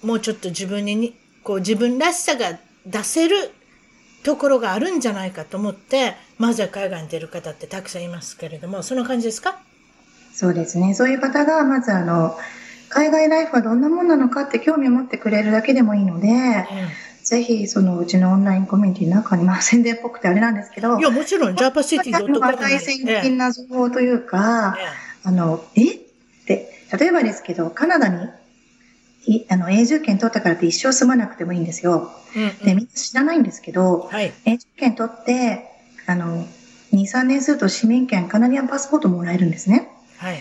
[0.03, 3.51] もうちょっと自分に、こう自分らしさが出せる
[4.25, 9.59] ところがあるんじゃないかと思って、まずは海外に出る方ってたくさんいますけれども、その感じですか？
[10.35, 10.95] そうですね。
[10.95, 12.37] そういう方が、まずあの、
[12.89, 16.33] 海外ライフはどんなもんなのかって興味を持ってくれるだけでもいいので、うん
[17.33, 20.99] ぜひ、そのうちのオンラインコミュニティの中に、まあ宣伝っぽくてあれなんですけど。
[20.99, 22.57] いや、もちろん、ジャパシティドットコム。
[22.59, 24.77] 大先進な情報というか、
[25.25, 25.95] あの、え？
[25.95, 25.99] っ
[26.47, 28.29] て、例えばですけど、カナダに、
[29.25, 32.13] いあの、永住権取ったからって一生住まなくてもいいんですよ。
[32.37, 35.71] うんうん、で、みんな知らないんですけど、はい、永住権取って、
[36.07, 36.45] あの、
[36.93, 39.89] 2、3年すると市民権、カナディアンパスポートもらえるんですね。
[40.19, 40.39] はい。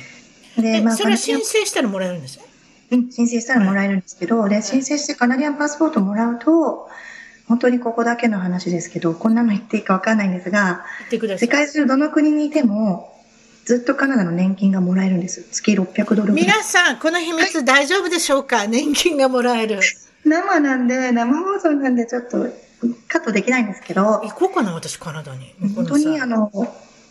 [0.62, 2.44] で、まあ、それは申請したらもらえるんですよ。
[2.92, 6.90] うん、申請したらもらえるんですけど、で、申請してカナディアンパスポートもらうと、
[7.48, 10.86] 本当にここだけの話ですけど、こんなの言っていいかわかんないんですが、
[11.38, 13.12] 世界中どの国にいても、
[13.66, 15.46] ずっとカナダの年金がもらえるんです。
[15.52, 19.80] 月600ドル皆さん、この秘密大丈夫でしょうか、はい、年金がもらえる。
[20.26, 22.48] 生なんで、生放送なんでちょっと
[23.08, 24.04] カットできないんですけど。
[24.04, 25.54] 行こうかな、私、カナダに。
[25.76, 26.52] 本当にあの、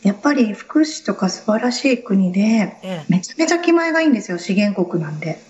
[0.03, 5.41] やっぱり福祉とか素晴らしい国で、めちゃめちゃ気前がいいんですよ、資源国なんで。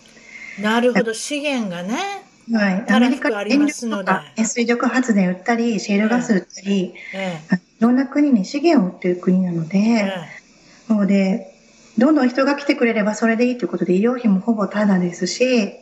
[0.58, 1.96] なるほど、資源がね。
[2.52, 2.84] はい。
[2.88, 4.12] アメリカありますので。
[4.44, 10.12] 水力発電売ったり、シェールガス売ったり、ええ、いろんな国に資源を売ってる国なので、え
[10.90, 11.54] え、もうで、
[11.98, 15.72] どんどん人が来てくれればそれでいいということで、医療費もほぼタダですし、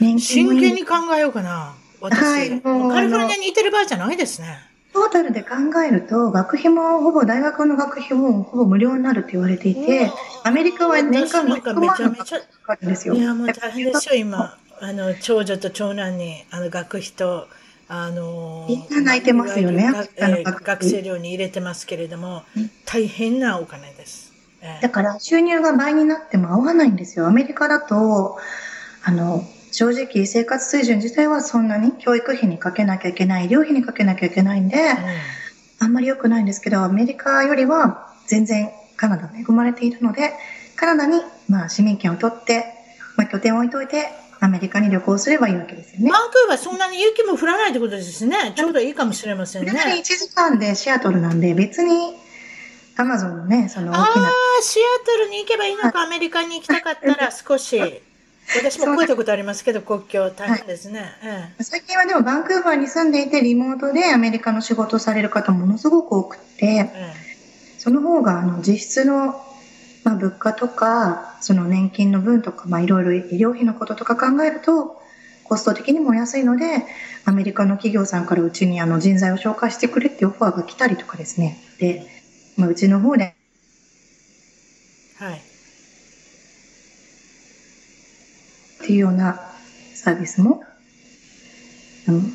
[0.00, 1.74] 年金真剣に考えようかな。
[2.00, 4.71] 私、はい、カリフォルニアにいてる場合じゃないですね。
[4.92, 5.48] トータルで考
[5.86, 10.10] えると、学費もほぼ大学の学費もほぼ無料になるって言われていて、
[10.44, 12.24] アメリカは年間6万円か
[12.62, 13.14] かるんですよ。
[13.14, 14.58] いや、もう大変ですよ、今。
[14.80, 17.48] あの、長女と長男に、あの、学費と、
[17.88, 19.90] あの、みんな泣いてますよね。
[20.18, 22.42] 学生寮に入れてますけれども、
[22.84, 24.32] 大変なお金です。
[24.80, 27.26] だから収入が倍になっても合わないんですよ。
[27.26, 28.38] アメリカだと、
[29.04, 34.86] あの、正直生活水準自体はそんなに教育費にかけなきゃいけない、医療費にかけなきゃいけないんで、うん、
[35.80, 40.32] あんまり良くないんですけど、アメリカよりは全然カナダ恵まれているので、
[40.76, 42.64] カナダに、まあ、市民権を取って、
[43.16, 44.08] まあ、拠点を置いといて、
[44.40, 46.10] アメリカに旅行すればいいわけですよね。
[46.10, 48.52] バンクーバーそんなに雪も降らないってことですね。
[48.56, 49.70] ちょうどいいかもしれませんね。
[49.70, 52.16] 1時間でシアトルなんで、別に
[52.96, 54.02] アマゾンのね、その大きな。
[54.02, 54.28] あ
[54.60, 57.80] あ、シアトルに行けばいいのか、アメリカに行きたかったら少し。
[58.48, 61.62] 私も超えたことありますけど、国境大変ですね、はいええ。
[61.62, 66.90] 最近はでもバンクーバーに住んでいて、リモートでアメリカの仕事をされる方ものすごく多くて、え、
[67.78, 69.42] その方があの実質の、
[70.04, 75.00] まあ、物価とか、その年金の分とか、まあ、いろいろ医療費のこととか考えると、
[75.44, 76.86] コスト的にも安いので、
[77.24, 81.58] アメリカの企業さんからうちにあの人材を紹介してくれってオファーが来たりとかですね。
[81.78, 82.06] で、
[82.56, 83.34] まあ、うちの方で、
[85.18, 85.51] はい。
[88.82, 89.40] っていうような
[89.94, 90.64] サービスも、
[92.08, 92.34] うん、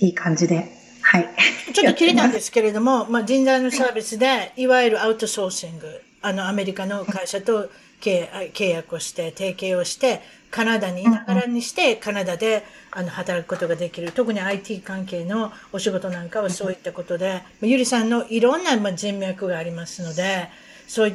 [0.00, 0.68] いい感じで、
[1.00, 1.28] はい。
[1.72, 7.70] ちょっと切れたんですけれども、まあ、人材のサービスで、いわゆるアウトソーシング、あの、アメリカの会社と
[8.00, 14.10] 契約をして、提携をして、カナダにいながらにして、カナダであの働くことができる。
[14.10, 20.48] 特に IT 関係のお仕事なんかはそういったことで、ゆりさんのいろんな人脈がありますので、
[20.88, 21.14] そうい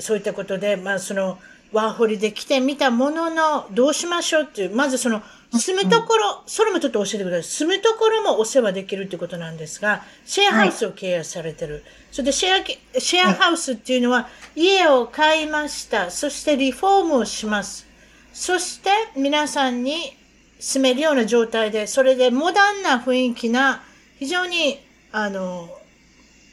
[0.00, 1.38] そういったことで、まあ、その、
[1.72, 7.42] ワーホリで来てみたものの、どうしましょうっていう、まずその、住むところ、それもちょっと教えてください。
[7.44, 11.74] 住むところもお世話できるってことなんですが、シェアハウスを契約されてる。
[11.74, 16.10] はい、それでシェア、シェアハウスっていうのは、家を買いました。
[16.10, 17.86] そしてリフォームをします。
[18.32, 20.16] そして皆さんに
[20.60, 23.82] 住めるような状態で、それでモダンな雰囲気な、
[24.18, 24.78] 非常に、
[25.12, 25.68] あの、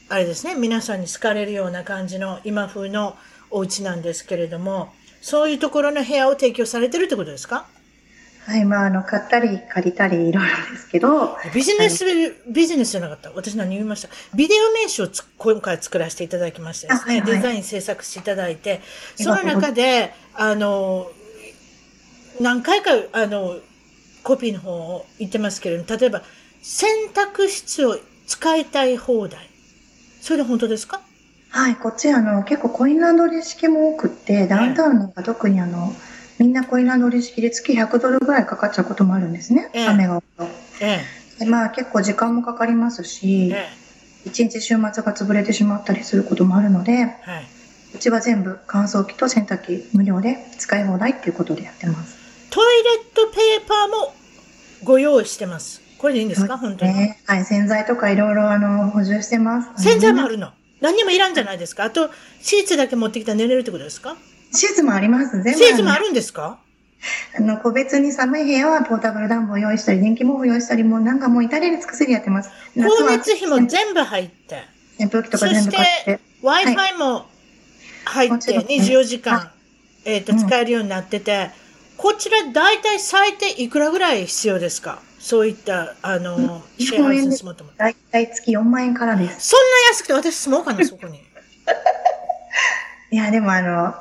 [0.10, 3.18] あれですね、皆さんに好かれるような感じの今風の
[3.52, 7.66] お家なんですけれども、そういうところの部屋を提供されてるってことですか？
[8.46, 11.38] はい、まあ、あの、買ったり借りたりいろいろですけど。
[11.54, 12.06] ビジネス、
[12.50, 13.32] ビジネスじゃなかった？
[13.32, 14.10] 私何言いました。
[14.34, 18.80] ビデオ名刺を今回作らせていただきましてですね、はいはい、デザイン制作していただいて、
[19.18, 21.12] その中で、あの、
[22.40, 23.58] 何回か、あの、
[24.24, 26.22] コピーの方を言ってますけれども、例えば、
[26.62, 29.50] 洗濯室を使いたい放題。
[30.22, 31.02] それで本当ですか？
[31.50, 35.94] はい、こっちあの結構コインランドリー式も多くってダウンタウンなんか特にあの
[36.40, 40.44] みんなコインランドリー式で月100ドルぐらいかかっちゃうこともあるんですね、ええ、雨が多ると、
[40.82, 41.00] え
[41.42, 43.70] え、まあ結構時間もかかりますし、え
[44.26, 47.48] え、1日週末が潰れてしまったりすることもあるので、はい、
[47.96, 52.18] うちは全部乾燥機と洗濯機無料で使い放題っていうことでやってます。
[52.50, 54.14] トイレットペーパーも
[54.84, 55.82] ご用意してます。
[55.98, 56.94] これでいいんですか、ね、本当に。
[57.26, 59.84] はい洗剤とかいろいろあの補充してます。
[59.84, 60.52] 洗剤もあるの？
[60.82, 61.84] 何にもいらんじゃないですか。
[61.86, 62.10] あと、
[62.42, 64.16] シーツだけ持ってきたら寝れるってことですか？
[64.54, 65.42] シーツもあります。
[65.44, 65.60] 全部。
[65.60, 66.60] シーツもあるんですか？
[67.38, 72.50] あの、個別に寒い部屋はポータブル暖房用意したり、電気毛布用意したり、もうなんかもう至れり尽くせりやってます。
[72.74, 74.64] 光熱費も全部入って。
[75.00, 76.20] 扇風機とか全部買って。
[76.44, 77.28] Wi-Fi も
[78.06, 79.52] 入って、24時間、
[80.06, 81.52] えっ、と、使えるようになってて、
[81.98, 85.02] こちら大体最低いくらぐらい必要ですか？
[85.20, 87.80] そういった、あの、シェアハウスに住もうと思って。
[87.80, 89.50] 大体月4万円からです。
[89.50, 91.20] そんな安くて私住もうかな、そこに。
[93.12, 93.96] いや、でもあの、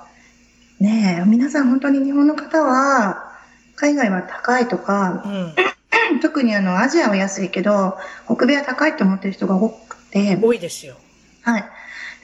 [0.80, 3.32] ねえ、皆さん本当に日本の方は、
[3.76, 5.54] 海外は高いとか、うん、
[6.20, 10.38] 特にあの、アジアは安いけど、北米は高いと思ってる人が多くて。
[10.40, 10.96] 多いですよ。
[11.42, 11.64] はい。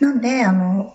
[0.00, 0.94] なんで、あの、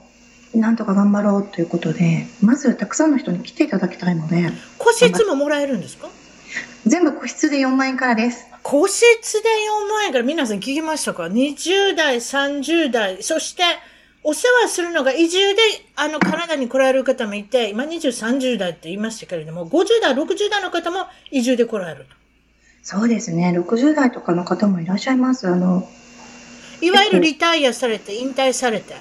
[0.53, 4.49] なんとか頑張ろうということで、まずたくさんの人に来ていただきたいので。
[4.77, 6.09] 個室ももらえるんですか？
[6.85, 8.45] 全部個室で4万円からです。
[8.63, 9.01] 個室
[9.41, 9.49] で
[9.87, 13.63] 4万円から皆さん聞きましたか ?20 代、30代、そして
[14.23, 15.61] お世話するのが移住で、
[15.95, 22.15] あの、カナダに来られる方もいて、今20、30代って言いましたけれども、50代、60代の方も移住で来られると。
[22.83, 23.53] そうですね。
[23.57, 25.47] 60代とかの方もいらっしゃいます。
[25.47, 25.87] あの、
[26.81, 28.95] いわゆるリタイアされて、引退されて。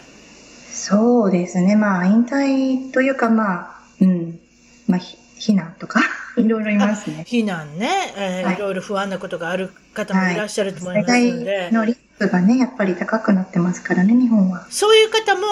[0.71, 1.75] そうですね。
[1.75, 4.39] まあ、引退というか、まあ、うん。
[4.87, 6.01] まあ、避難とか。
[6.41, 7.25] いろいろいますね。
[7.27, 11.57] 避難ね、えーはい、いろいろ不安なことがある方もいらっしゃると思いますので。
[11.59, 14.67] はい、のリスクがね、やっぱり高くなってますからね、日本は。
[14.71, 15.43] そういう方も、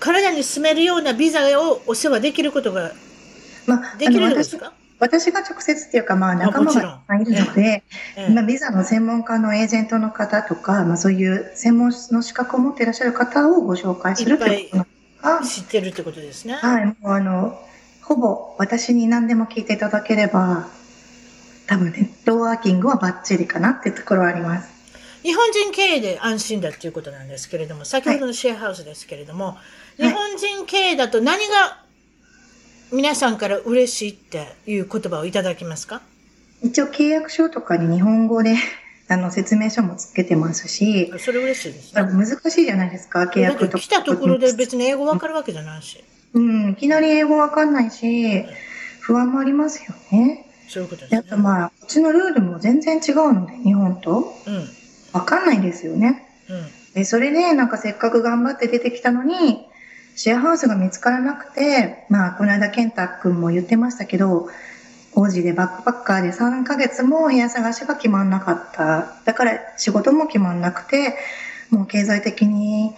[0.00, 2.92] 体に住めるようなビザをお世話できることが、
[3.66, 4.72] まあ、できるんですか？
[5.00, 7.82] 私が直接っていうか、まあ、仲間がいるので、
[8.16, 14.86] ええまあ、ビザの専門家のエージェントの方とか、まあ、そういう専門の資格を持っていらっしゃる方をご紹介するというこ
[15.22, 16.54] とが知ってるってことですね。
[16.54, 16.86] はい。
[16.86, 17.58] もうあの、
[18.04, 20.68] ほぼ私に何でも聞いていただければ、
[21.66, 24.68] 多分ネットワーキングはバッチリかなっていうところはあります。
[25.22, 29.56] 日本人経営で安心だっていうことなんですけれども、先ほどのシェアハウスですけれども、は
[29.98, 31.82] い、日本人経営だと何が
[32.92, 36.02] 皆さんから嬉しいっていう言葉をいただきますか？
[36.62, 38.54] 一応契約書とかに日本語で
[39.08, 42.02] あの説明書もつけてますし、それ嬉しいですね。
[42.02, 43.78] 難しいじゃないですか、契約とか。
[43.78, 46.04] 来たところで別に英語わかるわけじゃないし。
[46.34, 48.44] うん、いきなり英語わかんないし、
[49.00, 50.46] 不安もありますよね。
[50.68, 51.18] そういうことですね。
[51.18, 54.34] あとまあ、うちのルールも全然違うので、日本と。
[54.46, 54.68] うん。
[55.12, 56.26] わかんないですよね。
[56.48, 56.66] うん。
[56.94, 59.64] で、それでなんかせっかく頑張って出てきたのに、
[60.16, 64.48] シェアハウスが見つからなくて、まあ、この間、健太君も言ってましたけど、
[65.16, 69.14] 王子でバックパッカーで3ヶ月も部屋探しが決まんなかった。
[69.24, 71.16] だから仕事も決まんなくて、
[71.70, 72.94] もう経済的に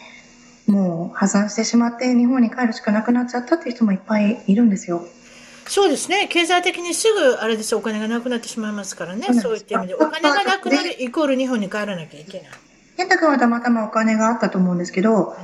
[0.67, 5.07] もう破産してしまって日本に帰るしかなくなっちゃったっていう人もいっぱいいるんですよ。
[5.69, 6.29] そうですね。
[6.29, 9.27] 経済的にすぐ、あれですお金がなくなってしまいますからね。
[9.41, 9.95] そういった意味で。
[9.95, 12.51] お金がなくなるイコール日本に帰らなきゃいけない。
[12.97, 15.35] 健太君はたまたまお金があったと思うんですけど、うん、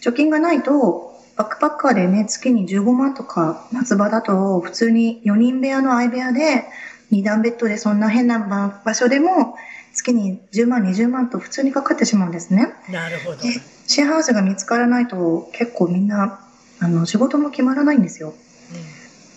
[0.00, 6.66] 貯金がないと、バックパッカーでね、月に15万とか、夏場だと、普通に4人部屋の相部屋で、
[7.10, 8.38] 2段ベッドでそんな変な
[8.84, 9.56] 場所でも、
[9.94, 12.74] 月に10万、20万と普通にかかってしまうんですね。
[12.90, 13.38] なるほど。
[13.86, 16.40] シェアハウスが見つからないと結構みんな、
[16.80, 18.28] あの、仕事も決まらないんですよ。
[18.28, 18.34] うん、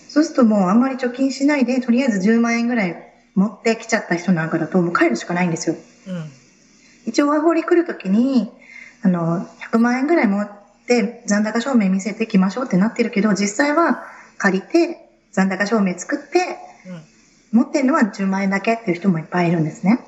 [0.10, 2.96] そうするともうあんまり貯金しないで、とりあえず10万円ぐらい
[3.36, 5.76] 持ってきちゃった人なんかだともう帰るしかないんですよ。
[6.08, 6.32] うん、
[7.06, 8.50] 一応ワーホリ来るときに、
[9.02, 10.50] あの、100万円ぐらい持っ
[10.88, 14.04] て残高証明見せてきましょうってなってるけど、実際は
[14.38, 16.58] 借りて、残高証明作って、
[17.52, 20.06] 持ってるのは10万円だけっていう人もいっぱいいるんですね。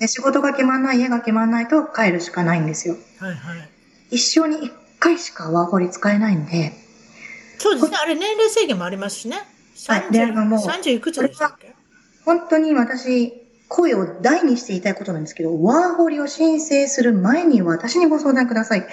[0.00, 2.96] で仕事が決まんない、家が決まんないと帰るしかないんですよ。
[3.18, 3.68] はいはい、
[4.16, 6.72] 一生に一回しかワーホリ使えないんで。
[7.58, 7.96] そうですね。
[8.02, 9.36] あれ年齢制限もありますしね。
[9.86, 10.10] はい。
[10.10, 11.74] で、もう、30いくつでしたっけ？
[12.24, 13.34] 本当に私、
[13.68, 18.86] 声を大にして言いたいことなんですけど、ワーホリを申請する前に私にご相談ください。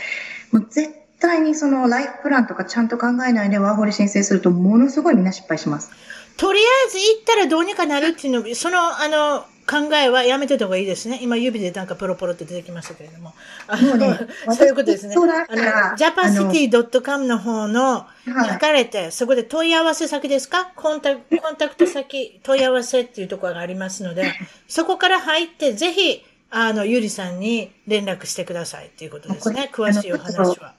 [0.52, 5.90] もう絶対にそのライフプランとかちゃんと考えないでワーホリ申請するとものすごいみんな失敗します。
[6.38, 11.20] とりあえず行ったらどうにかなるっていうの、その、あの、考えはやめてた方がいいですね。
[11.22, 13.34] 今指でなんかポロポロって出てきましたけれども。
[13.68, 14.20] あの、ね、
[14.56, 15.16] そういうことですね。
[15.16, 20.72] あの、ジャパシティ .com の方の、書かれて、はい、そこで問い合わせ先ですか？
[20.76, 24.34] コンタコンタクト先、問い合わせっていうところがありますので、
[24.68, 29.70] そこから入って、ぜひ、あの、ゆりさんに連絡してくださいっていうことですね。
[29.74, 30.74] 詳しいお話は。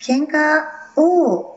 [0.00, 0.64] 喧嘩
[1.00, 1.49] を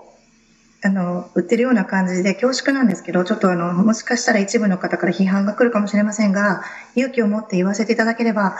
[0.85, 6.63] あの、売ってるような感じで恐縮なんですけど、ちょっとあの、もしかしたら一部の方から批判が来るかもしれませんが、
[6.95, 8.57] 勇気を持って言わせていただければ、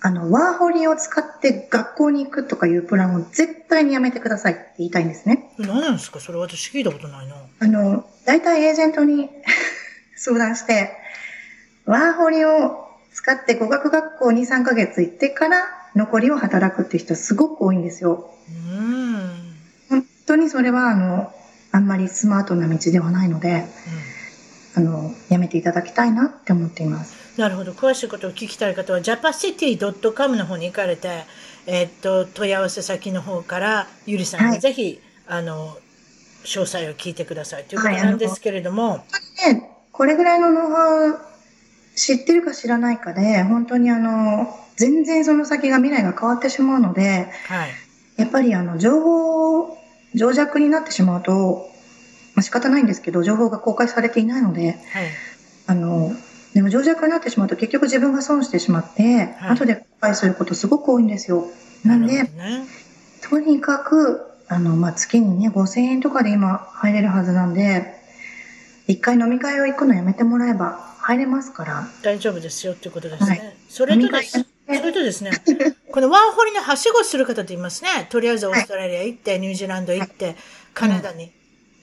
[0.00, 5.50] あの、ワーホリを使って学校に行くとかいうプランを絶対にやめてくださいって言いたいんですね。
[5.58, 6.20] 何なんですか？
[6.20, 7.34] それ私聞いたことないな。
[7.60, 9.28] あの、大体エージェントに
[10.16, 10.90] 相談して、
[11.84, 18.30] ワーホリを使って語学学校に3ヶ月行ってから残りを働くって人すごく多いんですよ。
[18.48, 18.95] うん
[20.26, 21.32] 当にそれは、あの、
[21.72, 23.64] あんまりスマートな道ではないので、
[24.76, 27.40] うん、あの、やめていただきたいなって思っています。
[27.40, 27.72] なるほど。
[27.72, 31.24] 詳しいことを聞きたい方は、japacity.com の方に行かれて、
[31.66, 35.76] えー、っと、問い合わせ先の方から、ゆりさんにぜひ、はい、あの、
[36.44, 38.90] 詳細を聞いてくださいということなんですけれども。
[38.90, 39.04] は
[39.50, 41.36] い、ね、これぐらいのノウハウ
[41.96, 47.70] 知ってるか知らないかで、本当にあの、全然その先が未来が変わってしまうので、はい、
[48.16, 49.76] やっぱりあの、情報
[50.16, 51.68] 情弱になってしまうと、
[52.34, 54.78] まあ、仕方ないんですけど、情報が公開されていないので、はい、
[55.66, 56.10] あの、
[56.54, 61.44] でも情弱になってしまうと結局自分が損してしまって、はい、後で後悔することすごく多いんですよ。
[61.84, 62.30] なんで、ね、
[63.28, 67.94] とにかく、あの、まあ、月にね、5000円とかで今入れるはずなんで、
[68.86, 71.88] 一回飲み会を行くのやめてもらえば入れますから。
[72.02, 73.28] 大丈夫ですよっていうことですね。
[73.28, 74.55] はい、それとです。
[74.66, 75.30] それとですね、
[75.92, 78.08] このワーホリのはしごする方っていますね。
[78.10, 80.34] とりあえずオーストラリア行って、ニュージーランド行って、
[80.74, 81.30] カナダに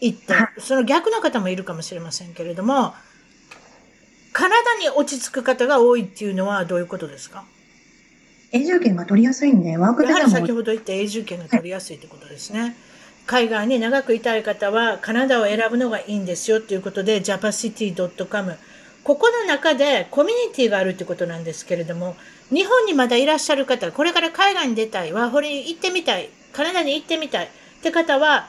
[0.02, 2.94] 行って、その逆の方もいるかもしれませんけれども、
[4.34, 7.46] カナダに落ち着く方が多いっていうのはどういうことですか？
[8.52, 10.30] 永住権が取りやすいんで、ワークビザも。
[10.30, 12.76] 先ほど言った永住権が取りやすいってことですね。
[13.26, 18.58] 海外に長くいたい方はカナダを選ぶのがいいんですよということで、japacity.com。
[19.04, 22.16] ここの中でコミュニティがあるってことなんですけれども、
[22.50, 27.50] 日本にまだいらっしゃる方、これから海外に出たい、ワーホリに行ってみたい、カナダに行ってみたいっ
[27.82, 28.48] て方は、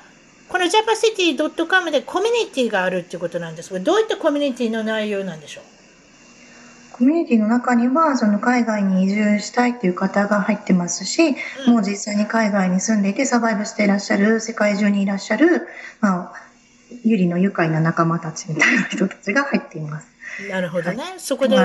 [0.48, 3.72] この japacity.com でコミュニティがあるっていうことなんです。
[3.72, 5.64] が、どういったコミュニティの内容なんでしょう？
[6.92, 11.34] コミュニティの中には、その海外に移住したいっていう方が入ってますし、
[11.66, 15.66] うん、もう実際に海外に住んでいてサバイブしていらっしゃる、世界中にいらっしゃる、
[16.00, 16.32] まあ、
[17.02, 20.13] ゆりの愉快な仲間たちみたいな人たちが入っています。
[20.50, 21.02] なるほどね。
[21.02, 21.56] はい、そこで、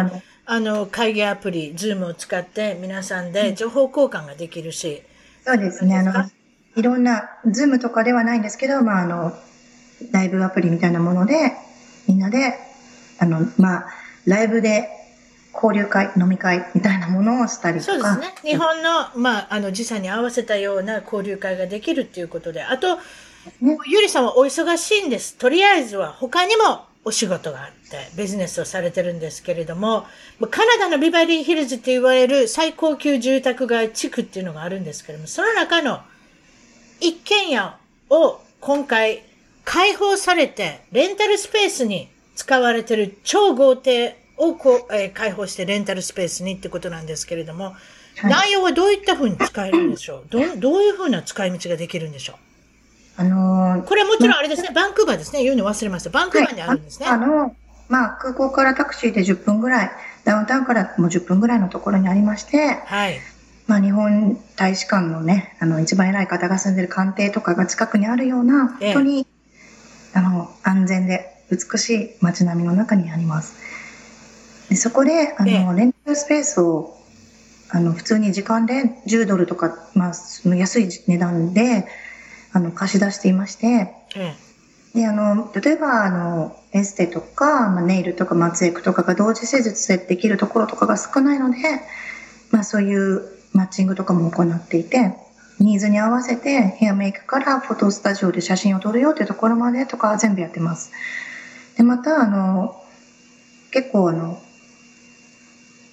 [0.46, 5.04] あの、会議アプリ、ズームを使って皆さんで情報交換ができるし。
[5.46, 5.98] そうですね。
[5.98, 6.30] あの、
[6.76, 9.34] いろんな、ズームとかではないんですけど、まあ、あの、
[10.12, 11.54] ライブアプリみたいなもので、
[12.08, 12.54] みんなで、
[13.20, 13.88] あの、まあ、
[14.26, 14.90] ライブで
[15.54, 17.92] 交流会、飲み会みたいなものをしたりとか。
[17.92, 18.52] そうですね。
[18.52, 22.64] 日本の、まあ、あの、時差に合わせたような交流会ができるっていうことで。
[22.64, 22.98] あと、
[23.62, 25.36] ね、ゆりさんはお忙しいんです。
[25.36, 30.06] とりあえずは他にもお仕事があって、ビジネスをされてるんですけれども、
[30.52, 36.02] カナダのビバリーヒルズって言われる最高級住宅街地区っていうのがあるんですけれども、その中の
[37.00, 37.78] 一軒家
[38.10, 39.24] を今回
[39.64, 47.72] 開放されて、レンタルスペースに使われてる超豪邸をこう、えー、開放してレンタルスペースにってことなんですけれども、は
[48.28, 50.26] い、内容はどういったふうに使えるんでしょう？
[50.30, 52.36] どどういうふうな使い道ができるんでしょう？
[53.20, 55.44] あのー、これはもちろんあれですね、バンクーバーですね。
[55.44, 56.10] 言うの忘れました。
[56.10, 57.06] バンクーバーにあるんですね。
[57.06, 57.54] はい、あの、
[57.90, 59.92] まあ、空港からタクシーで10分ぐらい、
[60.24, 63.20] ダウンタウンからもう10分ぐらいのところにありまして、はい。
[63.68, 69.26] まあ、日本大使館のね、あの、一番偉い方が住んでる官邸とかが近くにあるような、本当に、ええ、
[70.18, 73.58] あの、安全で美しい街並みの中にあります。
[74.70, 76.98] でそこで、あの、え、レンタルスペースを、
[77.70, 81.86] あの、普通に時間で10ドルとか、まあ、安い値段で、
[82.54, 83.94] あの、貸し出していまして、
[84.94, 91.58] で、あの、例えば、あの、エステとか、まあ、ネイルとか、松エクとかが同時施術でできるところとかが少ないので、
[92.52, 93.22] まあ、そういう
[93.54, 95.14] マッチングとかも行っていて、
[95.60, 100.92] ニーズに合わせてヘアメイクからフォトスタジオで写真を撮るよっていうところまでとか全部やってます。
[101.78, 102.82] で、また、あの、
[103.72, 104.42] 結構あの、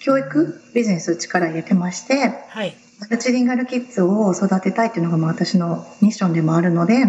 [0.00, 2.76] 教育ビジネス力入れてまして、はい。
[3.00, 7.04] マルチリンガルキッズを育てたいっていうのがまあ私のミッションでもあるので、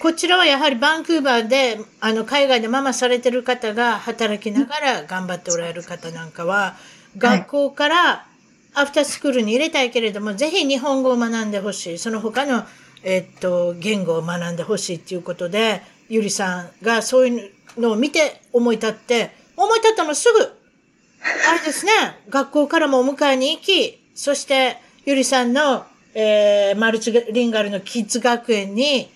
[0.00, 6.76] こちらはやはりバンクーバーで、あの、海外でママされてる方が働きながら頑張っておられる方なんかは、
[7.16, 8.26] 学校から
[8.74, 11.98] アフタースクールに入れたいけれども、ぜひ日本語を学んでほしい。
[11.98, 12.64] その他の、
[13.04, 15.80] えっと、言語を学んでほしいっていうことで、
[16.10, 21.92] ゆりさんがそういうのを見て思い立って、思い立ったのすぐ、あれですね、
[22.28, 24.76] 学校からもお迎えに行き、そして、
[25.06, 25.84] ゆりさんの、
[26.16, 29.08] えー、マルチリンガルのキッズ学園に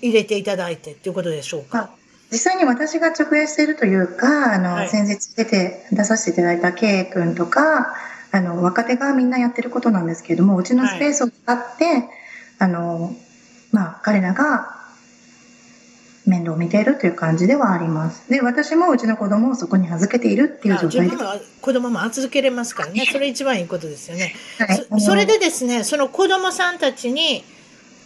[0.00, 1.90] 入れていただいてっていうことでしょうか？
[2.32, 7.94] 実際に私が直営しているというか、あの、はい、先日出て、出させていただいた K 君とか、
[8.32, 12.08] あの、若手がみんなやってることなんですけれども、うちのスペースを使って、はい、
[12.60, 13.14] あの、
[13.72, 14.83] まあ、彼らが
[16.26, 18.28] 面倒を見ているという感じではあります。
[18.30, 21.16] で、私もうちの子供をそこに預けているっていう状態で。
[21.60, 23.06] 子供も預けれますからね。
[23.10, 24.34] それ一番いいことですよね。
[24.58, 27.44] はい、そそれでですね、その子供さんたちに、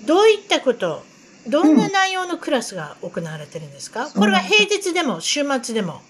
[0.06, 1.04] どういったこと、
[1.46, 6.02] どんな内容のクラスが行われてるんですか、うん、これは平日でも週末でも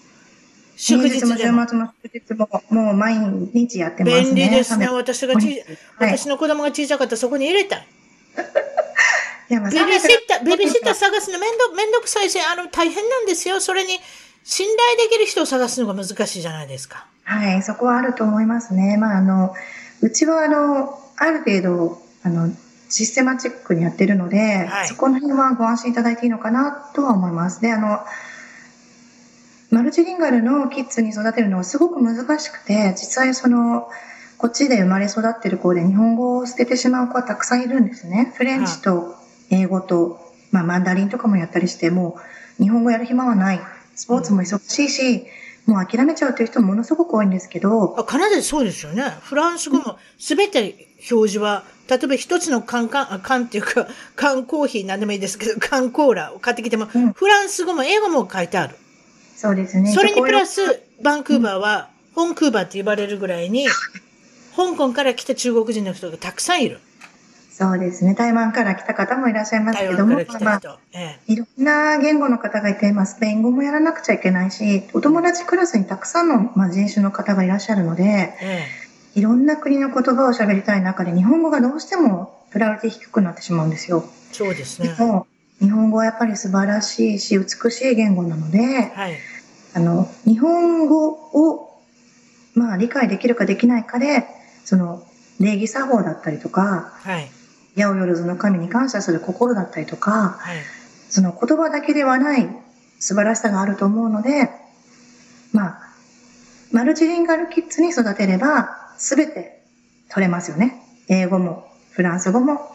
[0.78, 3.18] 祝日も週末も祝日も、もう毎
[3.52, 4.24] 日やってますね。
[4.24, 4.88] 便利ですね。
[4.88, 5.62] 私がち、
[5.98, 7.86] 私の子供が小さかったらそこに入れたい。
[9.49, 13.61] ベビーシッター、ベビーシッター探すの面倒、面倒くさいし、あの、大変なんですよ。
[13.61, 13.99] それに、
[14.44, 17.07] 信頼できる人を探すのが難しいじゃないですか。
[17.24, 18.96] はい、そこはあると思いますね。
[18.96, 19.55] まあ、あの、
[20.01, 22.51] うちは、あの、ある程度、あの、
[22.88, 27.61] システマチックにやってるので、はい、そこの辺はご安心いただいていいのかなとは思います。
[27.61, 28.01] で、あの、
[29.70, 33.90] マルチリンガルのキッズに育てるのはすごく難しくて、実際その、
[34.38, 38.32] こっちで生まれ育ってる子で日本語を捨ててしまう子はたくさんいるんですね。
[38.36, 39.17] フレンチと
[39.51, 40.20] 英語と、
[40.51, 42.18] まあマンダリンとかもやったりして、も
[42.59, 43.61] う日本語やる暇はない。
[43.94, 45.26] スポーツも忙しいし、
[45.66, 47.99] もう諦めちゃうという人もものすごく多いんですけど。
[47.99, 49.03] あ、カナダでそうですよね。
[49.22, 53.86] フランス語もすべて表示は、例えば一つの缶、缶、缶っていうか、
[54.16, 58.76] 缶コーヒーなんでもいいですけど、缶コーラを買ってきても、うん、フランス語も英語も書いてある。
[59.36, 59.92] そうですね。
[59.92, 63.66] それにプラス、バンクーバーは、ホンクーバーって呼ばれるぐらいに、
[64.57, 66.80] 香港から来た中国人の人がたくさんいる。
[67.59, 68.14] そうですね。
[68.14, 70.61] 台湾から来た方もいらっしゃいますけども、まあ、
[70.92, 78.04] ええ、いろんな言語の方がいて、まあ、スペイン語もやらなくちゃいけないし、お友達クラスにたくさんの、まあ、人種の方がいらっしゃるので、
[78.40, 78.68] え
[79.16, 84.04] え、いろんな国の言葉を喋りたい中で、日本語がどうしてもプラリティ低くなってしまうんですよ。
[84.30, 84.94] そうですね。
[84.96, 85.26] でも
[85.59, 89.16] 日本語はやっぱり素晴らしいし、美しい言語なので、はい、
[89.74, 91.82] あの、日本語を、
[92.54, 94.24] まあ、理解できるかできないかで、
[94.64, 95.02] その、
[95.40, 97.28] 礼儀作法だったりとか、はい。
[97.82, 100.58] 八百万の神に感謝する心だったりとか、はい。
[101.08, 102.48] その言葉だけではない
[102.98, 104.50] 素晴らしさがあると思うので、
[105.52, 105.78] まあ、
[106.72, 109.62] マルチリンガルキッズに育てれば、すべて
[110.10, 110.82] 取れますよね。
[111.08, 112.74] 英語も、フランス語も、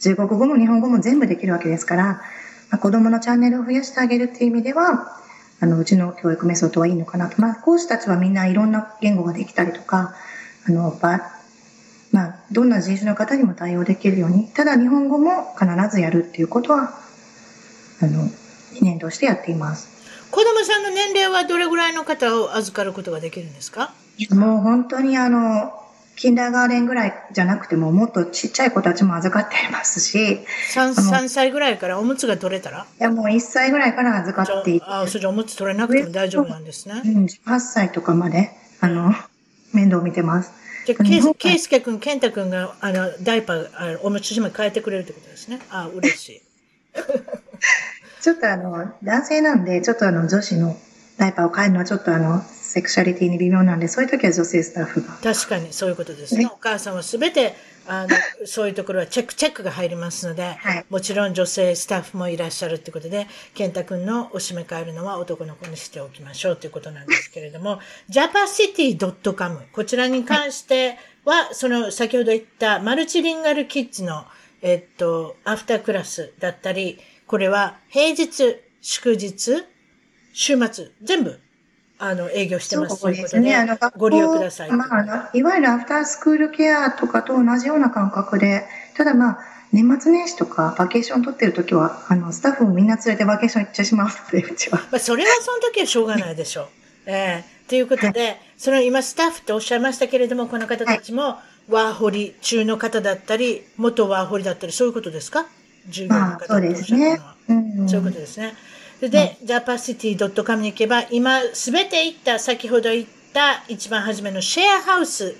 [0.00, 2.04] 中国語も日本語も全部できるわけですから、
[2.70, 5.18] まあ、子供のチャンネルを増やしてあげるっていう意味では、
[5.60, 7.40] あの、うちの教育メソッドはいいのかなと。
[7.40, 10.14] まあ、講師たちはみんないろんな言語ができたりとか、
[10.68, 11.20] あの、ば、
[12.12, 16.92] まあ、どんな人種の方にも対応できるように、ただ日本語も必ずやるっていうことは、
[18.02, 18.28] あの、
[18.74, 19.88] 理念としてやっています。
[20.30, 23.92] 子供さんの年齢はどれぐらいの方を預かることができるんですか？
[24.30, 25.72] もう本当にあの、
[26.16, 30.40] キンダーガーデンぐらいじゃなくても、もっとちっちゃい子たちも預かっていますし。
[30.74, 32.86] 3, 3歳ぐらいからおむつが取れたら？
[33.00, 34.86] いや、もう1歳ぐらいから預かっていて。
[34.86, 37.00] ああ、それじゃおむつ取れなくても大丈夫なんですね。
[37.04, 38.50] うん、18歳とかまで、
[38.80, 39.14] あの、
[39.72, 40.52] 面倒見てます。
[40.84, 41.04] じゃあ、
[41.34, 45.60] ケイスケ君、ケンタ君が、あの、ダイパー、おむつ締め変えてくれるってことですね。
[45.70, 46.42] ああ、嬉しい。
[48.20, 50.76] ちょっとあの、男性なんで、ちょっとあの、女子の
[51.18, 52.42] ダイパーを変えるのはちょっとあの、
[52.72, 55.18] セクシャリティに微妙なんで、そういう時は女性スタッフが。
[55.22, 56.48] 確かに、そういうことですね。
[56.50, 57.54] お母さんはすべて、
[57.86, 58.16] あの、
[58.46, 70.96] そういうところはチェック、チェックが入りますので、はい、もちろん女性スタッフもいらっしゃるってことで、健太君のお締め替えるのは男の子にしておきましょうということなんですけれども、japacity.com、こちらに関して
[71.26, 74.24] は、はい、その先ほど言ったマルチリンガルキッズの、
[74.62, 79.66] えっと、アフタークラスだったり、これは平日、祝日、
[80.32, 81.38] 週末、全部
[82.04, 83.54] あの、営業してますそうですね。
[83.54, 84.70] あの、ご利用ください。
[84.72, 88.64] まあ、あの、いわゆるアフタースクールケアとかと同じような感覚で、
[88.96, 89.38] ただまあ、
[89.72, 94.78] 年末年始とかバケーション取ってる時は、あの、スタッフもみんな連れてバケーション行っちゃしまうので、うちは。
[94.90, 96.66] まあ、それはその時はしょうがないでしょう。
[97.06, 101.38] ええー、ということで、はい、その今スタッフとおっしゃいましたけれども、この方たちも、
[101.68, 105.46] ワーホリ中の方だったり、元ワーホリだったり、そういうことですか？
[105.88, 107.20] 従業員の方そうですね。
[107.48, 108.54] うん、そういうことですね。
[109.08, 115.34] で、ジャパシティ .com に行けば、今、すべて行った、先ほど言った一番初めのシェアハウス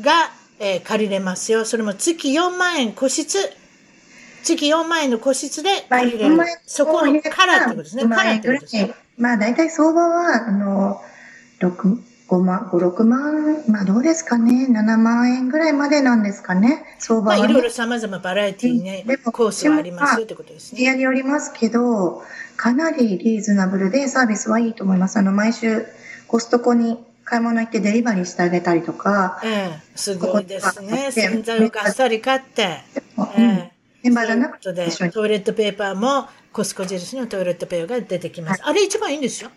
[0.00, 1.64] が、えー、借りれますよ。
[1.64, 3.38] それも月4万円個室。
[4.42, 6.36] 月4万円の個室で借りれる。
[6.66, 8.04] そこからってことですね。
[8.04, 8.94] からってことですね。
[9.18, 11.00] まあ、大体相場は、あの、
[11.60, 11.98] 6、
[12.34, 17.42] 5万、5、6万、まあどうですかね、7万円ぐらいまでなんですかね、相場は、ね。
[17.42, 20.80] まあいろいろ様々バラエティーね、コースはありますってことですね。
[20.80, 22.22] エリアによりますけど、
[22.56, 25.18] かなりリーズナブルでサービスはいいと思います。
[25.18, 25.86] あの、毎週
[26.26, 29.40] コストコに買い物行ってデリバリーしてあげたりとか。
[29.44, 31.10] ええ、すごいですね。
[31.12, 32.62] 洗剤をあっさり買って。
[32.62, 32.82] え
[33.36, 33.72] え。
[34.02, 34.64] メンバーじゃなくて。
[35.10, 38.62] トイレットペーパーもコスコ印のトイレットペーパーが出てきます。
[38.62, 39.50] はい、あれ一番いいんですよ。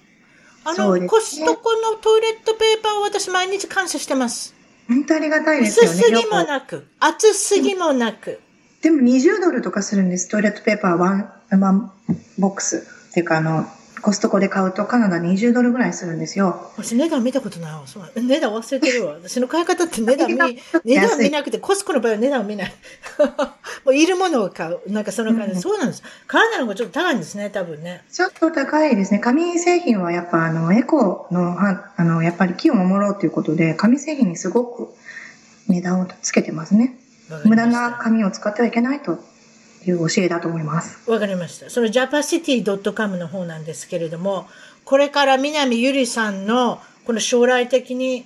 [0.68, 4.53] あの、ね、コストコのトイレットペーパーを私毎日感謝してます。
[4.89, 5.91] 本当ありがたいですよね。
[5.91, 8.41] 薄すぎもなく、厚すぎもなく。
[8.82, 10.28] でも20ドルとかするんです。
[10.28, 11.91] トイレットペーパーワン、ワン
[12.38, 12.86] ボックス。
[13.09, 13.65] っていうかあの、
[14.01, 16.71] コストコで買うとカナダ20ドルぐらいするんですよ。
[16.77, 17.83] 私値段見たことないわ。
[18.15, 19.13] 値段忘れてるわ。
[19.23, 20.37] 私の買い方って値段見、
[20.83, 22.73] 値段見なくて、コスコの場合は値段を見ない。
[23.85, 24.79] もういるものを買う。
[24.91, 26.03] なんかその感じ、うん、そうなんです。
[26.27, 28.03] カナダの方がちょっと高いんですね、多分ね。
[28.11, 29.19] ちょっと高いですね。
[29.19, 34.89] 紙製品はやっぱあの、エコの、あの、やっぱり木を守ろうということで、紙製品にすごく
[35.67, 36.97] 値段をつけてますね。
[37.45, 39.19] 無駄な紙を使ってはいけないと
[39.91, 41.09] いう教えだと思います。
[41.09, 41.69] わかりました。
[41.69, 44.47] その japacity.com の方なんですけれども、
[44.85, 48.25] これから南ゆりさんのこの将来的に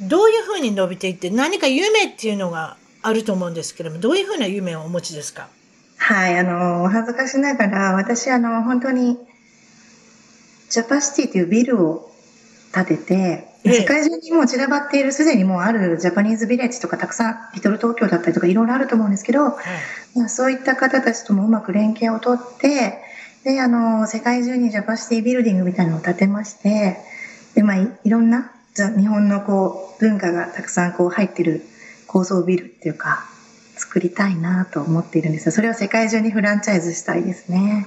[0.00, 5.48] どういうふうに伸びていって何か夢っていうのがあると思うんですけれども、どういうふうな夢をお持ちですか？
[5.96, 9.18] はい、あの、恥ずかしながら、私、あの、本当に、
[10.70, 12.10] ジャパシティというビルを
[12.72, 23.02] 建てて、世界中にも散らばっている、すでにもうあるジャパニーズビレッジとかたくさん、リトル東京だったりとかいろいろあると思うんですけど、はい、まあ、そういった方たちともうまく連携をとって、
[23.44, 26.98] で、あの、世界中にジャパシティビルディングみたいなのを建てまして、
[27.54, 31.62] で、まあい、いろんな、日本のこう、文化がたくさんこう入ってる
[32.06, 33.26] 高層ビルっていうか、
[33.76, 35.52] 作りたいなと思っているんですよ。
[35.52, 37.86] それを世界中にフランチャイズしたいですね。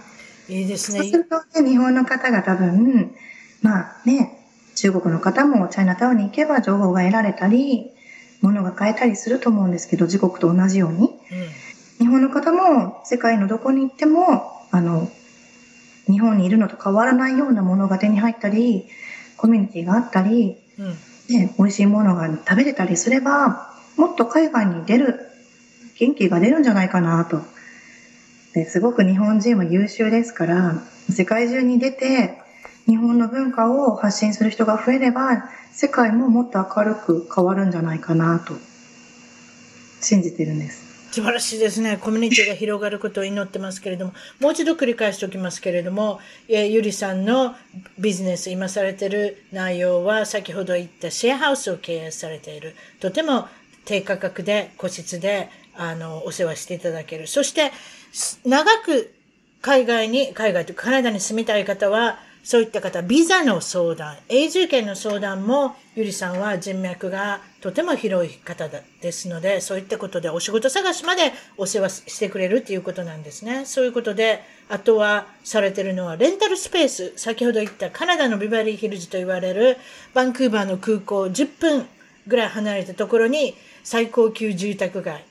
[0.50, 1.00] いいですね。
[1.00, 3.16] そうすると、ね、日本の方が多分、
[3.62, 4.33] まあね、
[4.84, 7.92] 中国の方もチャイナタウンに行けば情報が得られたり、
[8.42, 10.98] 物が買えたりすると思うんですけど、自国と同じように。
[12.00, 15.10] うん、日本の方も世界のどこに行っても、あの、
[16.08, 18.86] 日本にいるのと変わらないようなものが手に入ったり、
[19.38, 20.90] コミュニティがあったり、うん、
[21.34, 25.18] ね、美味しいものが食べれたりすれば、もっと海外に出る、
[25.98, 27.40] 元気が出るんじゃないかなと。
[28.54, 30.76] ですごく日本人は優秀ですから、
[31.10, 32.43] 世界中に出て、
[32.88, 38.54] 日本の文化を発信する人が増えれば、世界ももっと明るく変わるんじゃないかなと、
[40.02, 40.84] 信じてるんです。
[41.14, 41.98] 素晴らしいですね。
[41.98, 47.54] コミュニティが広がることを祈ってますけれども、もう一度繰り返しておきますけれども、えゆりさんの
[48.00, 52.76] ビジネス、今されてる内容は、先ほど言ったシェアハウスを経営されている。
[53.00, 53.48] とても
[53.86, 57.28] 低価格で、個室で、あの、お世話していただける。
[57.28, 57.72] そして、
[58.44, 59.14] 長く
[59.62, 73.66] 海外に、海外とカナダに住みたい方は、そういった方、ビザの相談、永住権の相談も、ゆりさんは人脈がとても広い方ですので、そういったことでお仕事探しまでお世話してくれるっていうことなんですね。
[73.66, 79.78] そういうことで、あとはされてるのは、レンタルスペース、先ほど言ったカナダのビバリーヒルズと言われる、
[80.14, 81.88] バンクーバーの空港10分
[82.28, 85.24] ぐらい離れたところに、最高級住宅街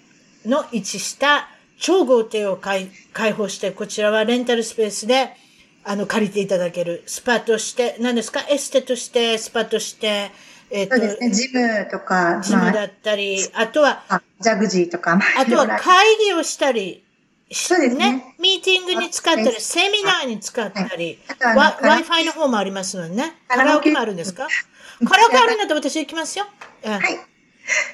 [0.46, 2.88] の位置した超豪邸を開
[3.36, 5.36] 放して、こちらはレンタルスペースで、
[5.84, 7.02] あの、借りていただける。
[7.06, 8.40] スパとして、何ですか？
[8.48, 10.30] エステとして、スパとして、
[10.70, 12.40] えっ、ー、と、そうですね、ジムとか。
[12.42, 14.02] ジムだったり、まあ、あとは、
[14.40, 15.18] ジャグジーとか。
[15.38, 17.04] あとは会議をしたり、
[17.50, 18.12] そうですね。
[18.12, 23.34] ねミーティングに使ったり、セミナーに使ったり、はい、Wi-Fi の方もありますのでね。
[23.48, 24.48] カラオケもあるんですか？
[25.06, 26.46] カラオケあるんだったら私行きますよ。
[26.84, 27.00] はい。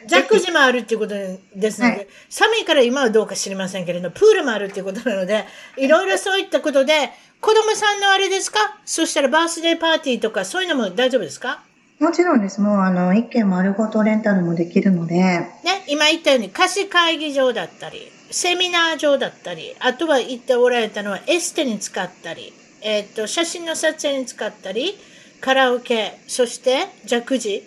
[0.06, 5.44] ジャグジもあるっていうことですので、はい、寒いから今はどうか知りませんけれど、プールもあるっていうことなので、
[5.76, 7.10] いろいろそういったことで、
[7.40, 8.58] 子供さんのあれですか？
[8.84, 11.62] そしたらバースデーパーティーとかそういうのも大丈夫ですか？
[12.00, 12.60] もちろんです。
[12.60, 15.16] もう、あの、一軒丸ごとレンタルもできるので。
[15.16, 15.48] ね、
[15.88, 24.94] 今言ったように貸し会議場だったり、セミナー場だったり、あとは言っておられたのはエステに使ったり、えっ、ー、と、写真の撮影に使ったり、
[25.40, 27.64] カラオケ、そしてジャクジ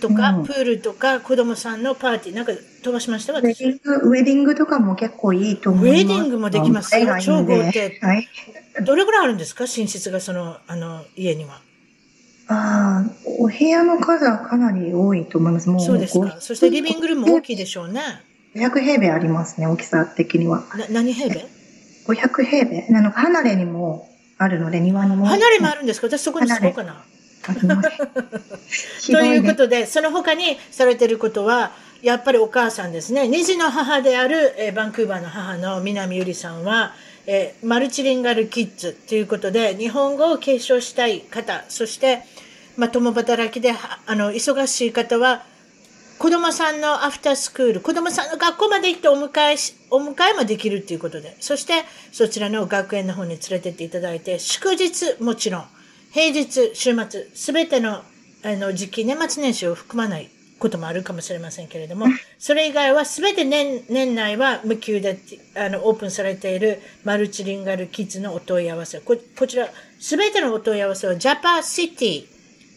[0.00, 2.52] とか、うん、プールとか、子供さんのパーティー、なんか
[2.84, 3.32] 飛ばしました？
[3.32, 6.00] ウェディング、ウェディングとかも結構いいと思います。
[6.00, 7.16] ウェディングもできますよ。
[7.20, 7.98] 超豪邸。
[8.00, 8.28] はい。
[8.80, 9.64] どれぐらいあるんですか？
[9.64, 11.60] 寝室がその、あの、家には。
[12.48, 15.68] ああ、お部屋の数はかなり多いと思います。
[15.68, 16.40] もうそうですか。
[16.40, 18.00] そしてリビングルームも大きいでしょうね。
[18.54, 20.64] 500平米ありますね、大きさ的には。
[20.76, 21.46] な何平米
[22.06, 22.86] ?500 平米？
[22.88, 24.08] なの離れにも
[24.38, 25.26] あるので、庭にも。
[25.26, 26.08] 離れもあるんですか？
[26.08, 27.04] 私そこに住もうかな。
[29.06, 33.28] ということで、その他にされてることは、やっぱりお母さんですね。
[33.28, 36.92] 二児の母である、えー、バンクーバーの母の南ゆりさんは、
[37.26, 42.22] えー、マルチリンガルキッズということで、日本語を継承したい方、そして、
[42.76, 45.44] まあ、共働きで、あの、忙しい方は、
[46.18, 55.64] 子供さんのアフタースクール、子供さんの学校まで行ってお迎えし、お迎えもできるっていうことで、そしてそちらの学園の方に連れてっていただいて、祝日もちろん、
[56.12, 58.02] 平日、週末、すべての
[58.44, 60.28] あの時期、年末年始を含まない
[60.62, 62.06] こともあるかもしれませんけれども、
[62.38, 65.18] それ以外はすべて年、年内は無給で、
[65.56, 69.00] あの、オープンされているマルチリンガルキッズのお問い合わせ。
[69.00, 72.26] ここちら、すべてのお問い合わせは、ジャパシティ、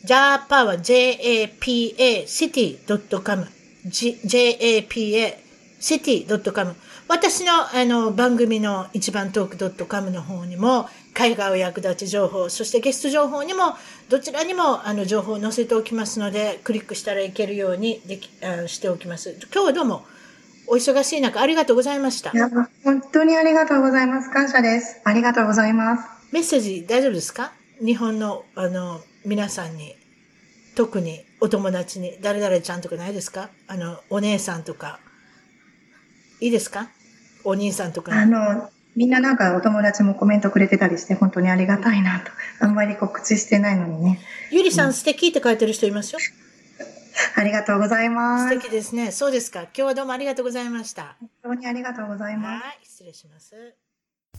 [0.03, 3.47] ジャパは japa city.com、
[3.85, 5.35] japa
[5.79, 6.75] city.com。
[7.07, 13.73] 私のあの番組の一番トーク .com の方にも海外を役立ち情報、そしてゲスト情報にも、
[14.09, 19.37] どちらにもあの情報を載せておきますので、クリックしたらいけるようにできあしておきます。
[19.51, 20.05] 今日はどうも
[20.67, 22.31] お忙しい中、ありがとうございました。
[22.31, 22.49] いや、
[22.83, 24.29] 本当にありがとうございます。
[24.29, 24.99] 感謝です。
[25.05, 26.03] ありがとうございます。
[26.33, 27.53] メッセージ大丈夫ですか？
[27.79, 29.95] 日本の、あの、皆さんに、
[30.75, 33.49] 特にお友達に、誰々ちゃんとかないですか？
[33.67, 34.99] あの、お姉さんとか。
[36.41, 36.89] いいですか？
[37.45, 38.11] お兄さんとか。
[38.13, 42.31] あの、みんななんかお友達もコメントくれてたりして、本当にありがたいなと。
[42.59, 44.19] あんまり告知してないのにね。
[44.51, 46.19] ゆりさん、うん、素敵って書いてる人いますよ。
[47.35, 48.55] ありがとうございます。
[48.55, 49.11] 素敵ですね。
[49.11, 49.63] そうですか。
[49.63, 51.17] 今日はどうもありがとうございました。
[51.19, 52.63] 本当にありがとうございます。
[52.63, 53.75] はい、失礼します。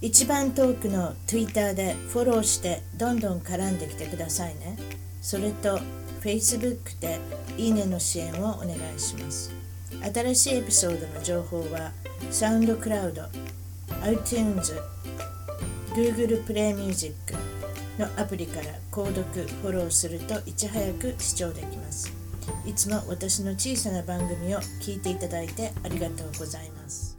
[0.00, 4.76] 一番トークの Twitter でフォローしてどんどん絡んできてくださいね。
[5.22, 5.80] それと
[6.22, 7.18] Facebook で
[7.56, 9.52] いいねの支援をお願いします。
[10.14, 11.92] 新しいエピソードの情報は
[12.30, 13.22] サウンドクラウド
[14.02, 14.74] iTunes、
[15.94, 17.14] Google Play Music
[17.98, 22.12] のアプリから購読、フォローするといち早く視聴できます。
[22.64, 27.15] いつも私の小さな番組を聞いていただいてありがとうございます。